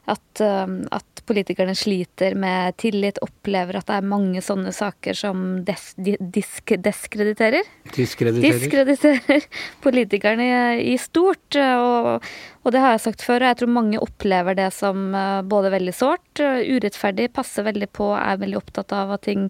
at, 0.09 0.41
at 0.41 1.23
politikerne 1.29 1.75
sliter 1.77 2.35
med 2.39 2.77
tillit, 2.81 3.19
opplever 3.25 3.79
at 3.79 3.89
det 3.89 3.97
er 3.99 4.09
mange 4.09 4.41
sånne 4.43 4.73
saker 4.75 5.17
som 5.17 5.43
des, 5.67 5.91
disk, 5.97 6.73
deskrediterer. 6.81 7.67
Diskrediterer. 7.93 8.57
Diskrediterer 8.57 9.45
politikerne 9.83 10.47
i, 10.49 10.93
i 10.93 10.97
stort. 11.01 11.59
Og, 11.59 12.25
og, 12.69 12.75
det 12.75 12.83
har 12.85 12.93
jeg 12.93 13.05
sagt 13.07 13.25
før, 13.25 13.41
og 13.41 13.49
jeg 13.49 13.59
tror 13.63 13.73
mange 13.73 14.01
opplever 14.05 14.57
det 14.59 14.69
som 14.77 15.09
eh, 15.17 15.41
både 15.49 15.73
veldig 15.73 15.95
sårt, 15.97 16.39
urettferdig, 16.39 17.31
passer 17.33 17.65
veldig 17.65 17.89
på, 17.97 18.13
er 18.13 18.41
veldig 18.41 18.61
opptatt 18.61 18.93
av 18.93 19.17
at 19.17 19.25
ting 19.25 19.49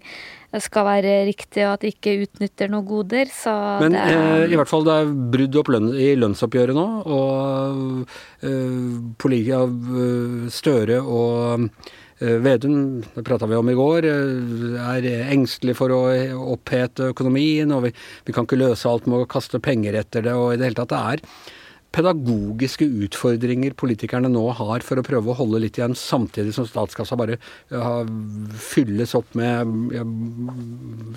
skal 0.58 0.86
være 0.88 1.12
riktig, 1.28 1.62
og 1.62 1.76
at 1.76 1.84
de 1.84 1.92
ikke 1.92 2.16
utnytter 2.24 2.70
noen 2.72 2.86
goder. 2.88 3.30
Så 3.30 3.52
Men 3.82 3.94
er, 3.94 4.16
eh, 4.16 4.50
i 4.50 4.58
hvert 4.58 4.70
fall 4.70 4.84
det 4.86 4.96
er 4.96 5.12
brudd 5.36 5.58
lønn, 5.70 5.92
i 5.94 6.10
lønnsoppgjøret 6.18 6.74
nå, 6.74 6.86
og 7.06 8.08
eh, 8.42 9.54
av 9.60 9.70
Støre 10.50 10.98
og 11.04 11.68
eh, 12.18 12.36
Vedum, 12.42 13.00
det 13.14 13.24
prata 13.24 13.46
vi 13.46 13.56
om 13.56 13.70
i 13.70 13.78
går, 13.78 14.10
er 14.10 15.06
engstelig 15.30 15.76
for 15.78 15.94
å 15.94 16.02
opphete 16.56 17.12
økonomien, 17.14 17.70
og 17.72 17.86
vi, 17.86 17.94
vi 18.26 18.34
kan 18.34 18.48
ikke 18.48 18.58
løse 18.58 18.90
alt 18.90 19.06
med 19.06 19.22
å 19.22 19.30
kaste 19.30 19.62
penger 19.62 20.02
etter 20.02 20.26
det, 20.26 20.34
og 20.34 20.52
i 20.52 20.58
det 20.58 20.70
hele 20.70 20.82
tatt 20.82 20.92
det 20.92 21.00
er 21.14 21.24
pedagogiske 21.94 22.86
utfordringer 23.04 23.74
politikerne 23.78 24.30
nå 24.30 24.44
har 24.58 24.84
for 24.86 25.00
å 25.00 25.04
prøve 25.06 25.32
å 25.32 25.38
holde 25.40 25.62
litt 25.64 25.78
igjen, 25.80 25.96
samtidig 25.98 26.54
som 26.56 26.68
statskassa 26.68 27.18
bare 27.18 27.38
ja, 27.72 28.02
fylles 28.70 29.14
opp 29.18 29.34
med 29.38 29.94
ja, 29.96 30.04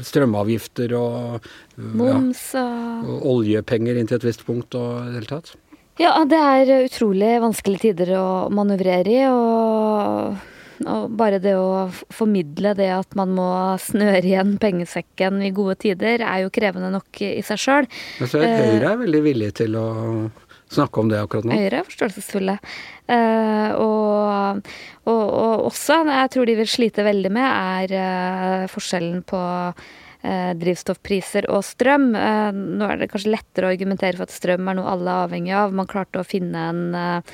strømavgifter 0.05 0.95
og, 0.97 1.51
Moms 1.77 2.47
ja, 2.57 2.65
og 3.05 3.27
oljepenger 3.35 3.99
inntil 4.01 4.19
et 4.19 4.29
visst 4.31 4.45
punkt 4.47 4.77
og 4.79 5.03
i 5.03 5.11
det 5.11 5.21
hele 5.21 5.31
tatt? 5.35 5.53
Ja, 6.01 6.15
det 6.25 6.39
er 6.41 6.87
utrolig 6.87 7.35
vanskelige 7.43 7.91
tider 7.91 8.15
å 8.17 8.25
manøvrere 8.53 9.13
i. 9.13 9.21
og 9.29 10.49
og 10.89 11.13
bare 11.15 11.39
det 11.39 11.53
å 11.55 11.87
formidle 12.13 12.73
det 12.77 12.89
at 12.91 13.15
man 13.17 13.33
må 13.37 13.47
snøre 13.81 14.23
igjen 14.25 14.55
pengesekken 14.61 15.41
i 15.45 15.51
gode 15.55 15.77
tider, 15.83 16.23
er 16.25 16.43
jo 16.43 16.51
krevende 16.53 16.89
nok 16.93 17.21
i 17.23 17.43
seg 17.45 17.61
sjøl. 17.61 17.89
Høyre 18.19 18.93
er 18.93 18.99
veldig 19.03 19.21
villig 19.23 19.51
til 19.61 19.77
å 19.79 19.85
snakke 20.75 21.01
om 21.01 21.09
det 21.11 21.21
akkurat 21.21 21.47
nå? 21.47 21.55
Høyre 21.57 21.81
er 21.81 21.87
forståelsesfulle. 21.87 22.57
Uh, 23.09 23.69
og, 23.79 24.69
og, 25.07 25.23
og, 25.23 25.65
også, 25.69 26.01
jeg 26.09 26.31
tror 26.35 26.49
de 26.49 26.57
vil 26.61 26.71
slite 26.71 27.05
veldig 27.05 27.33
med, 27.33 27.49
er 27.49 27.95
uh, 27.97 28.69
forskjellen 28.71 29.23
på 29.27 29.41
uh, 29.41 30.51
drivstoffpriser 30.59 31.49
og 31.51 31.65
strøm. 31.67 32.13
nå 32.13 32.87
er 32.87 33.01
det 33.01 33.11
kanskje 33.11 33.35
lettere 33.35 33.67
å 33.67 33.73
argumentere 33.73 34.19
for 34.19 34.27
at 34.27 34.37
strøm 34.37 34.71
er 34.71 34.79
noe 34.79 34.95
alle 34.95 35.11
er 35.11 35.27
avhengig 35.27 35.57
av. 35.59 35.75
Man 35.75 35.89
klarte 35.89 36.23
å 36.23 36.27
finne 36.27 36.69
en 36.71 37.29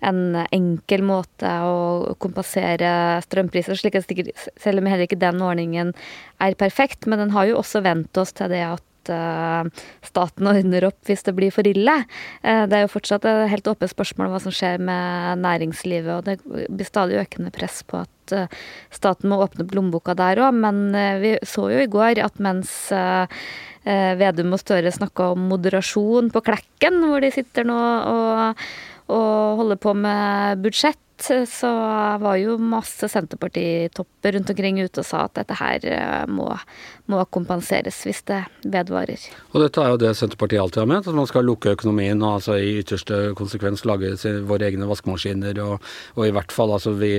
en 0.00 0.36
enkel 0.48 1.02
måte 1.04 1.48
å 1.64 2.14
kompensere 2.22 3.20
strømpriser, 3.26 3.76
slik 3.76 3.98
at 4.00 4.12
selv 4.60 4.80
om 4.80 4.88
heller 4.88 5.04
ikke 5.04 5.20
den 5.20 5.42
ordningen 5.44 5.92
er 6.40 6.56
perfekt. 6.60 7.04
Men 7.04 7.20
den 7.20 7.34
har 7.36 7.50
jo 7.50 7.58
også 7.60 7.84
vent 7.84 8.16
oss 8.20 8.32
til 8.36 8.48
det 8.52 8.62
at 8.64 8.84
uh, 9.08 9.64
staten 10.04 10.50
ordner 10.50 10.86
opp 10.90 11.08
hvis 11.08 11.24
det 11.26 11.34
blir 11.36 11.54
for 11.54 11.66
ille. 11.66 11.96
Uh, 12.44 12.66
det 12.68 12.76
er 12.76 12.84
jo 12.84 12.92
fortsatt 12.92 13.24
et 13.28 13.48
helt 13.52 13.70
åpent 13.70 13.92
spørsmål 13.92 14.32
hva 14.32 14.42
som 14.44 14.54
skjer 14.54 14.82
med 14.82 15.40
næringslivet, 15.44 16.12
og 16.18 16.28
det 16.28 16.68
blir 16.68 16.88
stadig 16.88 17.20
økende 17.22 17.52
press 17.54 17.80
på 17.88 18.02
at 18.02 18.36
uh, 18.36 18.60
staten 18.92 19.32
må 19.32 19.40
åpne 19.44 19.64
opp 19.64 19.74
lommeboka 19.78 20.16
der 20.18 20.42
òg. 20.44 20.60
Men 20.60 20.84
vi 21.22 21.36
så 21.46 21.70
jo 21.72 21.80
i 21.80 21.90
går 21.90 22.20
at 22.22 22.40
mens 22.42 22.90
Vedum 23.80 24.52
og 24.52 24.60
Støre 24.60 24.92
snakka 24.92 25.30
om 25.32 25.46
moderasjon 25.48 26.28
på 26.34 26.42
Klekken, 26.44 27.00
hvor 27.08 27.24
de 27.24 27.30
sitter 27.32 27.64
nå 27.64 27.78
og, 27.80 28.66
og 29.08 29.62
holder 29.62 29.80
på 29.80 29.94
med 29.96 30.60
budsjett, 30.66 31.00
så 31.48 31.70
var 32.22 32.38
jo 32.40 32.56
masse 32.58 33.08
Senterpartitopper 33.10 34.36
rundt 34.36 34.50
omkring 34.52 34.80
ute 34.82 35.02
og 35.02 35.06
sa 35.06 35.24
at 35.26 35.36
dette 35.38 35.56
her 35.58 35.86
eh, 35.88 36.24
må, 36.30 36.48
må, 37.10 37.20
kompenseres 37.34 38.02
hvis 38.06 38.22
det 38.30 38.40
vedvarer. 38.64 39.28
Og 39.52 39.64
dette 39.64 39.84
er 39.84 39.94
jo 39.94 40.00
det 40.00 40.14
Senterpartiet 40.18 40.62
alltid 40.62 40.84
har 40.84 40.90
ment, 40.90 41.08
at 41.08 41.16
man 41.16 41.28
skal 41.30 41.46
lukke 41.48 41.76
økonomien 41.76 42.20
og 42.22 42.40
altså 42.40 42.58
i 42.58 42.80
ytterste 42.82 43.22
konsekvens 43.38 43.86
lage 43.88 44.16
våre 44.48 44.70
egne 44.70 44.88
vaskemaskiner 44.90 45.62
og, 45.64 45.80
og 46.16 46.28
i 46.28 46.34
hvert 46.34 46.54
fall 46.54 46.74
altså 46.76 46.96
vi 46.98 47.14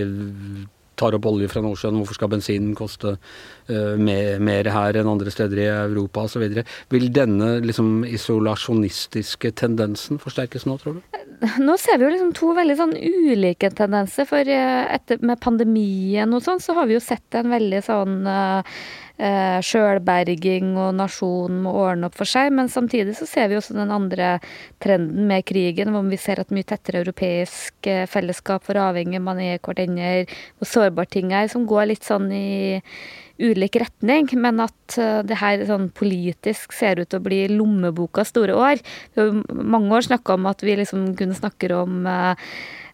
tar 1.02 1.18
opp 1.18 1.28
olje 1.32 1.50
fra 1.52 1.64
Nordsjøen, 1.66 1.98
hvorfor 2.00 2.18
skal 2.20 2.32
bensinen 2.36 2.76
koste 2.78 3.16
uh, 3.18 3.96
mer, 3.98 4.38
mer, 4.44 4.70
her 4.72 5.02
enn 5.02 5.10
andre 5.12 5.34
steder 5.34 5.64
i 5.64 5.68
Europa 5.72 6.28
osv. 6.28 6.46
Vil 6.94 7.10
denne 7.16 7.56
liksom 7.66 8.06
isolasjonistiske 8.08 9.54
tendensen 9.60 10.22
forsterkes 10.22 10.68
nå, 10.70 10.78
tror 10.82 11.00
du? 11.00 11.22
Nå 11.62 11.76
ser 11.82 11.98
vi 11.98 12.06
jo 12.06 12.14
liksom 12.14 12.34
to 12.38 12.52
veldig 12.58 12.78
sånn 12.78 12.96
ulike 12.96 13.72
tendenser. 13.78 14.30
For 14.30 14.46
uh, 14.46 14.82
etter, 14.94 15.22
med 15.26 15.42
pandemien 15.44 16.38
og 16.38 16.46
sånn, 16.46 16.62
så 16.64 16.78
har 16.78 16.90
vi 16.90 17.00
jo 17.00 17.04
sett 17.04 17.40
en 17.40 17.50
veldig 17.52 17.82
sånn 17.88 18.20
uh, 18.30 18.76
eh, 19.22 19.60
sjølberging 19.66 20.74
og 20.82 20.96
nasjonen 20.98 21.62
må 21.66 21.74
ordne 21.84 22.10
opp 22.10 22.18
for 22.18 22.30
seg. 22.30 22.52
Men 22.58 22.72
samtidig 22.72 23.16
så 23.20 23.28
ser 23.30 23.52
vi 23.52 23.60
også 23.60 23.78
den 23.78 23.94
andre 23.94 24.34
trenden 24.84 25.30
med 25.30 25.46
krigen, 25.48 25.94
hvor 25.94 26.08
vi 26.10 26.20
ser 26.22 26.42
at 26.42 26.54
mye 26.54 26.68
tettere 26.68 27.04
europeisk 27.06 27.90
eh, 27.90 28.08
fellesskap 28.10 28.66
for 28.68 28.82
avhengig 28.82 29.22
man 29.24 29.42
er 29.44 29.62
hverandre, 29.62 30.26
hvor 30.58 30.72
sårbare 30.74 31.14
ting 31.18 31.36
er, 31.36 31.52
som 31.52 31.68
går 31.70 31.92
litt 31.94 32.08
sånn 32.08 32.32
i 32.34 32.50
ulik 33.42 33.80
retning, 33.82 34.30
men 34.40 34.62
at 34.64 34.98
eh, 35.02 35.22
det 35.28 35.40
her 35.42 35.66
sånn 35.68 35.90
politisk 35.96 36.76
ser 36.76 37.02
ut 37.02 37.10
til 37.12 37.22
å 37.22 37.26
bli 37.26 37.42
lommebokas 37.52 38.32
store 38.34 38.56
år. 38.58 38.84
Vi 39.16 39.24
har 39.24 39.42
mange 39.52 39.98
år 39.98 40.08
snakka 40.08 40.38
om 40.38 40.48
at 40.52 40.64
vi 40.66 40.78
liksom 40.80 41.12
kunne 41.20 41.38
snakke 41.38 41.72
om 41.76 42.06
uh, 42.08 42.34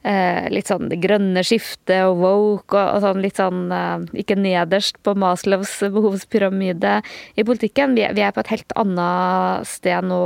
eh, 0.07 0.47
litt 0.53 0.69
sånn 0.69 0.89
det 0.91 0.99
grønne 1.03 1.43
skiftet 1.45 2.07
og 2.07 2.21
woke 2.21 2.77
og, 2.77 2.97
og 2.97 3.05
sånn 3.05 3.23
litt 3.23 3.39
sånn 3.39 3.63
eh, 3.73 4.05
Ikke 4.23 4.37
nederst 4.39 4.99
på 5.05 5.15
Maslows 5.19 5.73
behovspyramide 5.81 6.99
i 7.35 7.47
politikken. 7.47 7.97
Vi, 7.97 8.05
vi 8.17 8.25
er 8.25 8.35
på 8.35 8.43
et 8.43 8.53
helt 8.55 8.77
annet 8.79 9.67
sted 9.69 10.07
nå. 10.07 10.21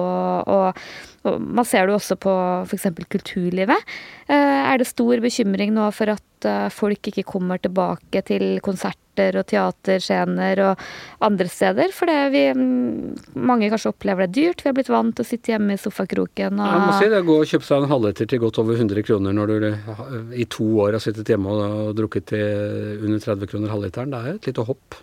og 0.48 0.86
og 1.22 1.36
man 1.38 1.68
ser 1.70 1.86
det 1.86 1.94
også 1.94 2.16
på 2.18 2.32
f.eks. 2.66 2.88
kulturlivet. 3.14 3.92
Er 4.26 4.80
det 4.82 4.88
stor 4.90 5.22
bekymring 5.22 5.70
nå 5.76 5.84
for 5.94 6.10
at 6.10 6.24
folk 6.74 7.12
ikke 7.12 7.28
kommer 7.28 7.62
tilbake 7.62 8.24
til 8.28 8.60
konserter 8.64 9.36
og 9.38 9.46
teaterscener 9.50 10.62
og 10.64 10.84
andre 11.26 11.48
steder. 11.52 11.92
For 11.94 12.10
vi, 12.32 12.44
mm, 12.56 13.36
mange 13.36 13.70
kanskje 13.72 13.92
opplever 13.92 14.28
det 14.28 14.36
dyrt. 14.38 14.64
Vi 14.64 14.70
har 14.70 14.76
blitt 14.78 14.92
vant 14.92 15.14
til 15.16 15.26
å 15.26 15.28
sitte 15.28 15.52
hjemme 15.52 15.76
i 15.76 15.82
sofakroken. 15.82 16.60
Og... 16.60 16.72
Jeg 16.72 16.86
må 16.86 16.96
si 16.98 17.10
det. 17.12 17.22
Gå 17.28 17.38
og 17.42 17.52
kjøpe 17.52 17.68
seg 17.68 17.84
en 17.84 17.92
halvliter 17.92 18.30
til 18.32 18.42
godt 18.42 18.60
over 18.64 18.80
100 18.80 19.06
kroner 19.08 19.36
når 19.36 19.52
du 19.52 19.68
eh, 19.68 20.02
i 20.42 20.48
to 20.50 20.68
år 20.86 20.98
har 20.98 21.04
sittet 21.04 21.30
hjemme 21.34 21.52
og, 21.52 21.92
drukket 21.98 22.30
til 22.32 23.04
under 23.04 23.20
30 23.22 23.52
kroner 23.52 23.74
halvliteren. 23.74 24.14
Det 24.14 24.22
er 24.22 24.38
et 24.38 24.50
lite 24.52 24.66
hopp. 24.70 25.00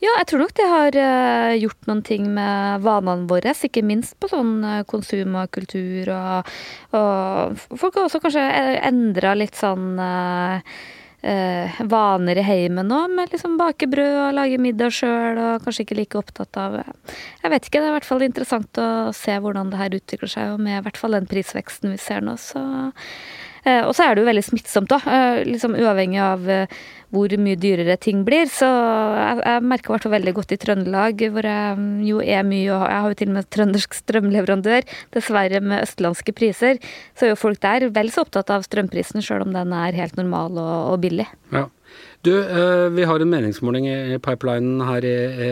Ja, 0.00 0.14
jeg 0.16 0.30
tror 0.30 0.44
nok 0.44 0.54
det 0.56 0.68
har 0.70 0.96
uh, 0.96 1.54
gjort 1.60 1.90
noen 1.90 2.04
ting 2.06 2.30
med 2.34 2.86
vanene 2.86 3.28
våre. 3.30 3.54
Ikke 3.70 3.84
minst 3.86 4.16
på 4.18 4.30
sånn 4.30 4.64
konsum 4.88 5.36
og 5.38 5.50
kultur 5.54 6.08
og, 6.14 6.48
og 6.96 7.58
Folk 7.80 7.96
har 7.96 8.06
også 8.06 8.20
kanskje 8.22 8.42
endra 8.88 9.34
litt 9.38 9.58
sånn 9.58 10.00
uh, 10.00 10.64
eh, 11.22 11.80
vaner 11.90 12.40
i 12.40 12.44
heimen 12.44 12.88
nå, 12.90 13.00
med 13.12 13.34
liksom 13.34 13.58
bake 13.60 13.88
brød 13.90 14.16
og 14.26 14.38
lage 14.38 14.60
middag 14.62 14.94
sjøl, 14.96 15.40
og 15.40 15.66
kanskje 15.66 15.86
ikke 15.86 15.98
like 16.00 16.20
opptatt 16.20 16.60
av 16.60 16.80
Jeg 16.80 17.52
vet 17.52 17.68
ikke, 17.68 17.80
det 17.80 17.88
er 17.88 17.92
i 17.92 17.98
hvert 17.98 18.08
fall 18.08 18.26
interessant 18.26 18.80
å 18.80 18.88
se 19.16 19.36
hvordan 19.36 19.72
det 19.72 19.82
her 19.82 20.00
utvikler 20.00 20.32
seg, 20.32 20.54
og 20.54 20.64
med 20.64 20.78
i 20.78 20.84
hvert 20.86 21.00
fall 21.00 21.16
den 21.18 21.30
prisveksten 21.30 21.94
vi 21.94 22.00
ser 22.00 22.24
nå, 22.26 22.36
så 22.40 22.64
eh, 22.90 23.14
Og 23.86 23.92
så 23.96 24.06
er 24.06 24.14
det 24.14 24.24
jo 24.24 24.30
veldig 24.30 24.46
smittsomt, 24.46 24.90
da. 24.92 25.00
Eh, 25.04 25.42
liksom 25.48 25.76
uavhengig 25.76 26.20
av 26.24 26.48
eh, 26.48 26.80
hvor 27.10 27.32
mye 27.42 27.58
dyrere 27.60 27.96
ting 28.00 28.22
blir. 28.26 28.46
Så 28.50 28.68
jeg, 28.68 29.64
merker 29.66 29.90
i 29.90 29.96
hvert 29.96 30.08
veldig 30.14 30.34
godt 30.38 30.54
i 30.54 30.60
Trøndelag, 30.62 31.24
hvor 31.34 31.48
jeg 31.48 31.80
mm, 31.80 31.90
jo 32.06 32.22
er 32.22 32.46
mye, 32.46 32.68
og 32.76 32.86
jeg 32.86 33.04
har 33.04 33.10
jo 33.12 33.18
til 33.20 33.32
og 33.32 33.36
med 33.36 33.50
trøndersk 33.56 33.98
strømleverandør, 33.98 34.86
dessverre 35.16 35.62
med 35.64 35.84
østlandske 35.84 36.34
priser, 36.36 36.80
så 37.18 37.26
er 37.26 37.34
jo 37.34 37.40
folk 37.40 37.60
der 37.64 37.90
vel 37.92 38.12
så 38.14 38.24
opptatt 38.24 38.52
av 38.54 38.64
strømprisen, 38.66 39.24
sjøl 39.24 39.44
om 39.48 39.54
den 39.56 39.74
er 39.76 39.98
helt 39.98 40.16
normal 40.20 40.60
og 40.62 40.96
billig. 41.02 41.28
Ja. 41.54 41.66
Du, 42.22 42.34
eh, 42.36 42.88
vi 42.92 43.04
har 43.08 43.20
en 43.20 43.30
meningsmåling 43.32 43.86
i 43.88 44.18
pipelinen 44.20 44.82
her 44.84 45.04
i, 45.08 45.12
i 45.40 45.46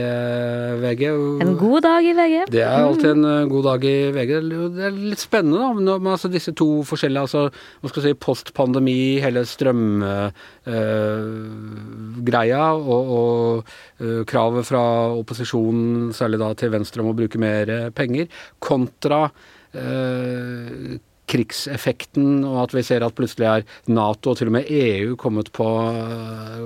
VG. 0.82 1.06
En 1.40 1.56
god 1.56 1.80
dag 1.86 2.04
i 2.04 2.12
VG. 2.12 2.44
Det 2.52 2.60
er 2.60 2.84
alltid 2.84 3.10
en 3.14 3.24
eh, 3.24 3.46
god 3.48 3.64
dag 3.64 3.84
i 3.88 4.12
VG. 4.12 4.32
Det 4.76 4.84
er 4.90 4.92
litt 4.92 5.22
spennende, 5.22 5.62
da, 5.64 5.96
med 5.96 6.12
altså 6.12 6.28
disse 6.28 6.52
to 6.52 6.84
forskjellige 6.84 7.24
altså, 7.24 7.48
hva 7.80 7.88
skal 7.88 8.04
si, 8.04 8.12
Postpandemi, 8.20 9.16
hele 9.24 9.46
strømgreia 9.48 10.34
uh, 12.76 12.84
og, 12.84 13.02
og 13.16 13.64
uh, 14.04 14.22
kravet 14.28 14.68
fra 14.68 14.84
opposisjonen, 15.16 16.12
særlig 16.12 16.44
da 16.44 16.52
til 16.52 16.74
Venstre, 16.76 17.00
om 17.00 17.14
å 17.14 17.16
bruke 17.16 17.40
mer 17.40 17.88
penger, 17.96 18.28
kontra 18.60 19.24
uh, 19.32 21.00
krigseffekten, 21.28 22.42
og 22.48 22.62
at 22.64 22.76
vi 22.76 22.84
ser 22.86 23.04
at 23.06 23.16
plutselig 23.18 23.48
er 23.48 23.66
Nato 23.92 24.32
og 24.32 24.40
til 24.40 24.50
og 24.50 24.56
med 24.58 24.70
EU 24.72 25.16
kommet, 25.20 25.50
på, 25.54 25.66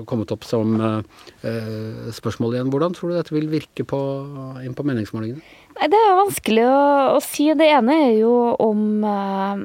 kommet 0.09 0.35
opp 0.35 0.46
som 0.48 0.77
uh, 0.79 2.11
spørsmål 2.14 2.57
igjen. 2.57 2.72
Hvordan 2.72 2.96
tror 2.96 3.12
du 3.12 3.18
dette 3.18 3.37
vil 3.37 3.51
virke 3.53 3.87
på, 3.88 4.01
inn 4.62 4.77
på 4.79 4.87
meningsmålingene? 4.87 5.42
Nei, 5.78 5.88
Det 5.90 5.98
er 5.98 6.18
vanskelig 6.18 6.64
å, 6.68 6.80
å, 7.16 7.20
si. 7.24 7.48
Det 7.58 7.68
ene 7.72 7.96
er 8.08 8.12
jo 8.20 8.32
om 8.62 9.04
uh, 9.06 9.62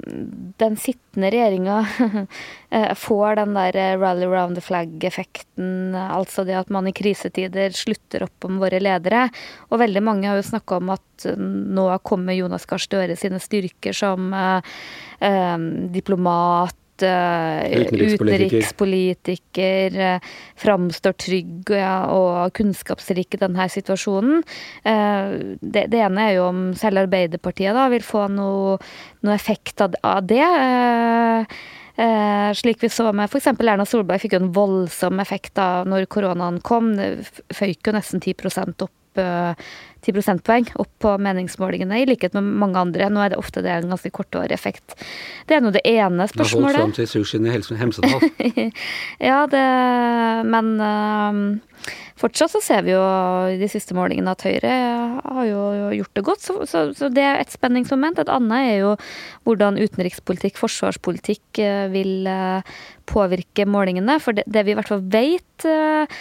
den 0.61 0.77
sittende 0.79 1.31
regjeringa 1.33 1.81
uh, 1.83 2.93
får 3.05 3.39
den 3.41 3.57
der 3.57 3.79
rally 4.01 4.29
round 4.29 4.57
the 4.57 4.63
flag-effekten. 4.63 5.95
Altså 5.97 6.45
det 6.47 6.57
at 6.59 6.71
man 6.73 6.87
i 6.89 6.95
krisetider 6.95 7.75
slutter 7.75 8.27
opp 8.27 8.47
om 8.47 8.59
våre 8.61 8.81
ledere. 8.83 9.27
Og 9.71 9.81
veldig 9.83 10.03
mange 10.05 10.31
har 10.31 10.39
jo 10.39 10.47
snakka 10.47 10.81
om 10.81 10.95
at 10.95 11.27
nå 11.37 11.89
kommer 12.07 12.37
Jonas 12.37 12.67
Gahr 12.69 12.81
Støre 12.81 13.17
sine 13.19 13.41
styrker 13.43 13.95
som 13.97 14.31
uh, 14.31 14.59
diplomat 15.93 16.77
utenrikspolitiker, 17.05 18.57
utenrikspolitiker 18.57 19.97
eh, 20.07 20.27
framstår 20.59 21.17
trygg 21.21 21.71
og 21.77 22.53
kunnskapsrik 22.57 23.37
i 23.37 23.41
denne 23.41 23.69
situasjonen. 23.71 24.43
Eh, 24.83 25.33
det, 25.61 25.87
det, 25.93 26.03
ene 26.03 26.27
er 26.27 26.37
jo 26.39 26.47
om 26.49 26.61
selv 26.77 27.05
Arbeiderpartiet 27.05 27.77
da, 27.77 27.87
vil 27.93 28.05
få 28.05 28.27
noe, 28.33 28.77
noe 29.25 29.35
effekt 29.35 29.83
av, 29.85 29.97
det. 30.27 30.43
Eh, 30.43 31.59
Eh, 31.97 32.53
slik 32.53 32.77
vi 32.83 32.89
så 32.93 33.09
med 33.09 33.25
f.eks. 33.25 33.47
Erna 33.57 33.85
Solberg 33.89 34.21
fikk 34.21 34.35
jo 34.35 34.43
en 34.43 34.51
voldsom 34.53 35.17
effekt 35.23 35.55
da 35.57 35.81
når 35.81 36.05
koronaen 36.13 36.59
kom. 36.61 36.91
Det 36.93 37.25
føyk 37.57 37.89
jo 37.89 37.93
nesten 37.95 38.21
10 38.21 38.35
opp 38.85 38.93
eh, 39.21 39.69
10 40.05 40.13
prosentpoeng 40.15 40.69
opp 40.79 40.91
på 41.03 41.13
meningsmålingene, 41.19 42.01
i 42.01 42.07
likhet 42.07 42.35
med 42.37 42.45
mange 42.61 42.79
andre. 42.79 43.09
Nå 43.11 43.23
er 43.23 43.33
det 43.33 43.39
ofte 43.41 43.63
det 43.65 43.73
en 43.73 43.91
ganske 43.91 44.11
kortårig 44.13 44.53
effekt. 44.55 44.95
Det 45.49 45.57
er 45.57 45.63
nå 45.63 45.73
det 45.75 45.83
ene 45.89 46.29
spørsmålet. 46.29 46.47
Det 46.47 46.77
har 46.77 46.85
holdt 46.85 46.85
fram 46.85 46.95
til 46.99 47.09
sushien 47.11 47.47
i 47.47 47.55
Hemsedal. 47.81 48.71
ja, 49.29 49.39
det 49.51 49.65
Men 50.47 50.71
uh, 50.79 51.66
fortsatt 52.19 52.53
så 52.53 52.61
ser 52.63 52.85
vi 52.85 52.93
jo 52.93 53.01
i 53.51 53.57
de 53.59 53.69
siste 53.71 53.95
målingene 53.97 54.33
at 54.33 54.45
Høyre 54.47 54.73
har 55.23 55.45
jo 55.47 55.63
gjort 55.97 56.17
det 56.17 56.25
godt. 56.27 56.43
Så, 56.43 56.55
så, 56.69 56.83
så 56.97 57.09
det 57.13 57.25
er 57.25 57.41
et 57.41 57.53
spenningsmoment. 57.53 58.19
Et 58.21 58.31
annet 58.31 58.71
er 58.71 58.77
jo 58.81 58.95
hvordan 59.47 59.79
utenrikspolitikk, 59.81 60.57
forsvarspolitikk 60.59 61.61
uh, 61.63 61.85
vil 61.93 62.27
uh, 62.29 62.75
påvirke 63.09 63.67
målingene. 63.69 64.17
For 64.23 64.37
det, 64.37 64.47
det, 64.49 64.65
vi 64.67 64.75
i 64.75 64.79
hvert 64.79 64.91
fall 64.91 65.05
vet 65.13 65.67
uh, 65.67 66.19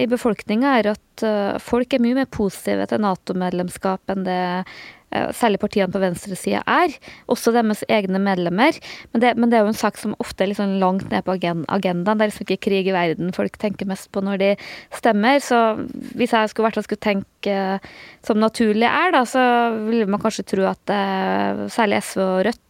i 0.00 0.06
befolkninga, 0.10 0.78
er 0.78 0.92
at 0.94 1.26
folk 1.60 1.92
er 1.92 2.00
mye 2.00 2.16
mer 2.16 2.28
positive 2.32 2.86
til 2.88 3.02
Nato-medlemskap 3.04 4.12
enn 4.12 4.24
det 4.24 4.40
særlig 5.10 5.60
partiene 5.62 5.90
på 5.90 6.02
venstresida 6.02 6.62
er. 6.70 6.94
Også 7.30 7.52
deres 7.54 7.82
egne 7.90 8.20
medlemmer. 8.22 8.76
Men 9.12 9.24
det, 9.24 9.34
men 9.36 9.50
det, 9.50 9.58
er 9.58 9.66
jo 9.66 9.72
en 9.72 9.80
sak 9.80 9.98
som 9.98 10.14
ofte 10.22 10.44
er 10.44 10.52
liksom 10.52 10.78
langt 10.82 11.10
ned 11.10 11.26
på 11.26 11.34
agendaen. 11.34 12.04
Det 12.04 12.26
er 12.26 12.30
liksom 12.30 12.46
ikke 12.46 12.64
krig 12.68 12.90
i 12.90 12.94
verden 12.94 13.34
folk 13.34 13.58
tenker 13.60 13.88
mest 13.90 14.10
på 14.14 14.22
når 14.24 14.40
de 14.42 14.50
stemmer. 14.94 15.40
Så 15.42 15.60
hvis 16.18 16.34
jeg 16.36 16.52
skulle, 16.52 16.72
skulle 16.86 17.02
tenke 17.02 17.58
som 18.26 18.40
naturlig 18.40 18.88
er, 18.88 19.14
da, 19.16 19.24
så 19.28 19.44
ville 19.88 20.08
man 20.10 20.22
kanskje 20.22 20.48
tro 20.54 20.66
at 20.70 20.96
særlig 21.72 22.02
SV 22.06 22.26
og 22.26 22.42
Rødt 22.50 22.66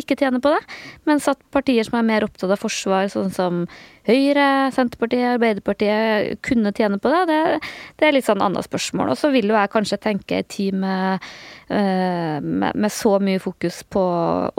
ikke 0.00 0.16
tjener 0.20 0.42
på 0.42 0.52
det. 0.52 0.60
Mens 1.08 1.28
at 1.30 1.40
partier 1.54 1.86
som 1.86 1.98
er 2.00 2.08
mer 2.08 2.26
opptatt 2.26 2.52
av 2.52 2.60
forsvar, 2.60 3.08
sånn 3.12 3.32
som 3.32 3.64
Høyre, 4.10 4.46
Senterpartiet, 4.74 5.36
Arbeiderpartiet, 5.36 6.40
kunne 6.46 6.72
tjene 6.74 6.98
på 6.98 7.12
det, 7.12 7.22
det, 7.30 7.40
det 8.00 8.08
er 8.08 8.16
litt 8.16 8.26
sånn 8.26 8.42
annet 8.42 8.66
spørsmål. 8.66 9.12
Og 9.12 9.20
så 9.20 9.30
vil 9.34 9.50
jo 9.52 9.58
jeg 9.58 9.72
kanskje 9.72 10.00
tenke 10.02 10.40
en 10.40 10.48
tid 10.50 10.78
med, 10.82 11.26
uh, 11.70 12.38
med, 12.42 12.72
med, 12.74 12.90
så 12.90 13.18
mye 13.22 13.42
fokus 13.42 13.82
på 13.86 14.02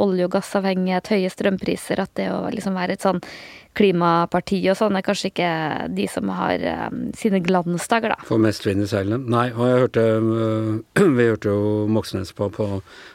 olje- 0.01 0.29
og 0.29 0.37
gassavhengighet, 0.37 1.11
høye 1.11 1.33
strømpriser, 1.33 1.99
at 2.03 2.13
det 2.19 2.29
å 2.31 2.45
liksom 2.53 2.77
være 2.79 2.95
et 2.95 3.03
sånn 3.03 3.19
klimaparti 3.77 4.59
og 4.67 4.75
sånn 4.75 4.97
er 4.99 5.03
kanskje 5.05 5.29
ikke 5.31 5.49
de 5.95 6.07
som 6.11 6.31
har 6.35 6.63
um, 6.91 7.03
sine 7.17 7.39
glansdager, 7.43 8.15
da. 8.15 8.27
Får 8.27 8.41
mest 8.43 8.67
vind 8.67 8.83
i 8.83 8.89
seilene. 8.91 9.21
Nei, 9.31 9.47
og 9.55 9.67
jeg 9.67 9.83
hørte 9.85 10.07
uh, 10.21 11.05
Vi 11.17 11.27
hørte 11.27 11.53
jo 11.53 11.75
Moxnes 11.91 12.33
på, 12.35 12.49
på 12.55 12.71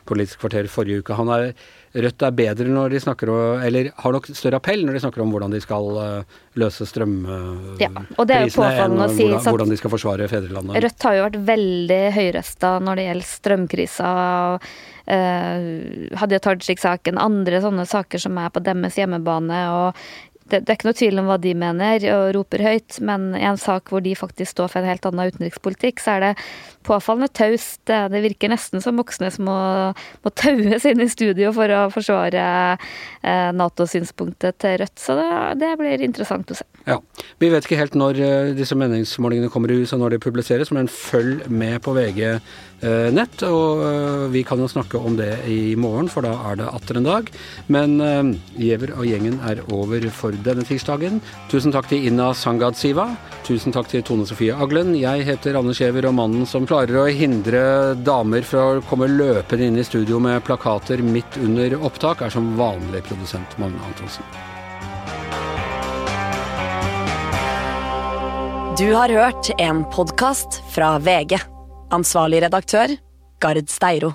Politisk 0.08 0.44
kvarter 0.44 0.68
forrige 0.72 1.04
uke. 1.04 1.18
Han 1.18 1.32
er 1.32 1.50
Rødt 1.96 2.24
er 2.26 2.34
bedre 2.36 2.72
når 2.72 2.92
de 2.92 3.00
snakker 3.00 3.30
om 3.32 3.62
Eller 3.64 3.90
har 3.96 4.14
nok 4.16 4.28
større 4.36 4.60
appell 4.60 4.84
når 4.84 4.98
de 4.98 5.02
snakker 5.04 5.22
om 5.24 5.32
hvordan 5.32 5.54
de 5.54 5.60
skal 5.64 5.88
uh, 5.96 6.36
løse 6.60 6.86
strømprisene, 6.88 7.80
ja, 7.80 7.90
enn 7.92 8.44
si, 8.46 8.56
hvordan, 8.56 8.96
hvordan, 9.44 9.72
de 9.72 9.78
skal 9.80 9.92
forsvare 9.92 10.28
fedrelandet. 10.30 10.78
Rødt 10.84 11.08
har 11.08 11.16
jo 11.16 11.24
vært 11.26 11.40
veldig 11.50 12.02
høyrøsta 12.16 12.76
når 12.84 13.00
det 13.00 13.08
gjelder 13.08 13.28
strømkrisa. 13.30 14.12
Uh, 15.06 16.16
Hadia 16.18 16.40
Tajik-saken, 16.42 17.20
andre 17.22 17.60
sånne 17.64 17.84
saker 17.88 18.24
som 18.24 18.40
er 18.42 18.48
på 18.52 18.64
deres 18.64 18.96
hjemmebane. 18.98 19.60
og 19.76 20.00
det, 20.46 20.60
det, 20.62 20.70
er 20.70 20.76
ikke 20.78 20.88
noe 20.88 20.98
tvil 21.00 21.20
om 21.20 21.28
hva 21.30 21.36
de 21.42 21.52
mener 21.58 22.06
og 22.14 22.28
roper 22.36 22.62
høyt, 22.62 23.00
men 23.04 23.32
i 23.34 23.44
en 23.48 23.58
sak 23.58 23.90
hvor 23.90 24.02
de 24.04 24.14
faktisk 24.18 24.54
står 24.54 24.70
for 24.72 24.82
en 24.82 24.90
helt 24.92 25.06
annen 25.08 25.32
utenrikspolitikk, 25.32 26.02
så 26.02 26.16
er 26.16 26.22
det 26.22 26.32
påfallende 26.86 27.28
taust. 27.34 27.80
Det, 27.86 28.22
virker 28.26 28.50
nesten 28.52 28.82
som 28.82 28.96
Moxnes 28.98 29.38
må, 29.42 29.56
må 30.24 30.32
taues 30.38 30.86
inn 30.88 31.02
i 31.02 31.08
studio 31.10 31.52
for 31.56 31.72
å 31.72 31.86
forsvare 31.94 32.44
eh, 32.76 33.50
Nato-synspunktet 33.56 34.60
til 34.62 34.78
Rødt. 34.82 34.96
Så 35.02 35.18
det, 35.18 35.28
det, 35.62 35.72
blir 35.80 36.04
interessant 36.06 36.50
å 36.52 36.58
se. 36.58 36.66
Ja. 36.86 37.00
Vi 37.42 37.50
vet 37.52 37.66
ikke 37.66 37.80
helt 37.80 37.98
når 37.98 38.22
eh, 38.22 38.52
disse 38.56 38.78
meningsmålingene 38.78 39.50
kommer 39.52 39.72
i 39.72 39.80
hus 39.80 39.94
og 39.96 40.04
når 40.04 40.16
de 40.16 40.22
publiseres, 40.26 40.72
men 40.74 40.90
følg 40.90 41.46
med 41.50 41.80
på 41.84 41.94
VG 41.96 42.22
eh, 42.28 43.08
nett. 43.14 43.42
Og 43.46 44.30
vi 44.32 44.44
kan 44.46 44.60
jo 44.62 44.70
snakke 44.70 45.00
om 45.00 45.18
det 45.18 45.32
i 45.50 45.74
morgen, 45.78 46.10
for 46.12 46.26
da 46.26 46.34
er 46.50 46.60
det 46.62 46.70
atter 46.70 47.00
en 47.00 47.08
dag. 47.08 47.30
Men 47.72 47.98
Giæver 48.56 48.94
og 48.96 49.06
gjengen 49.08 49.38
er 49.46 49.62
over 49.74 50.04
for 50.14 50.34
denne 50.46 50.64
tirsdagen. 50.66 51.20
Tusen 51.52 51.74
takk 51.74 51.90
til 51.90 52.06
Inna 52.08 52.32
Sangad 52.36 52.78
Siva. 52.78 53.08
Tusen 53.46 53.74
takk 53.74 53.90
til 53.90 54.04
Tone 54.06 54.26
Sofie 54.28 54.54
Aglen. 54.54 54.94
Jeg 54.98 55.26
heter 55.28 55.58
Anne 55.58 55.74
Skjever, 55.76 56.08
og 56.08 56.16
mannen 56.18 56.46
som 56.48 56.66
klarer 56.76 56.98
å 57.00 57.04
hindre 57.08 57.60
damer 58.04 58.44
fra 58.44 58.64
å 58.68 58.80
komme 58.84 59.06
løpende 59.08 59.64
inn 59.64 59.78
i 59.80 59.84
studio 59.86 60.18
med 60.20 60.42
plakater 60.44 61.00
midt 61.00 61.38
under 61.40 61.72
opptak, 61.88 62.20
er 62.20 62.34
som 62.34 62.50
vanlig 62.58 63.00
produsent 63.06 63.56
Magne 63.56 63.80
Antonsen. 63.88 64.26
Du 68.76 68.90
har 68.92 69.08
hørt 69.08 69.48
en 69.56 69.86
podkast 69.88 70.60
fra 70.74 70.98
VG. 71.00 71.38
Ansvarlig 71.96 72.44
redaktør, 72.44 72.92
Gard 73.40 73.72
Steiro. 73.72 74.12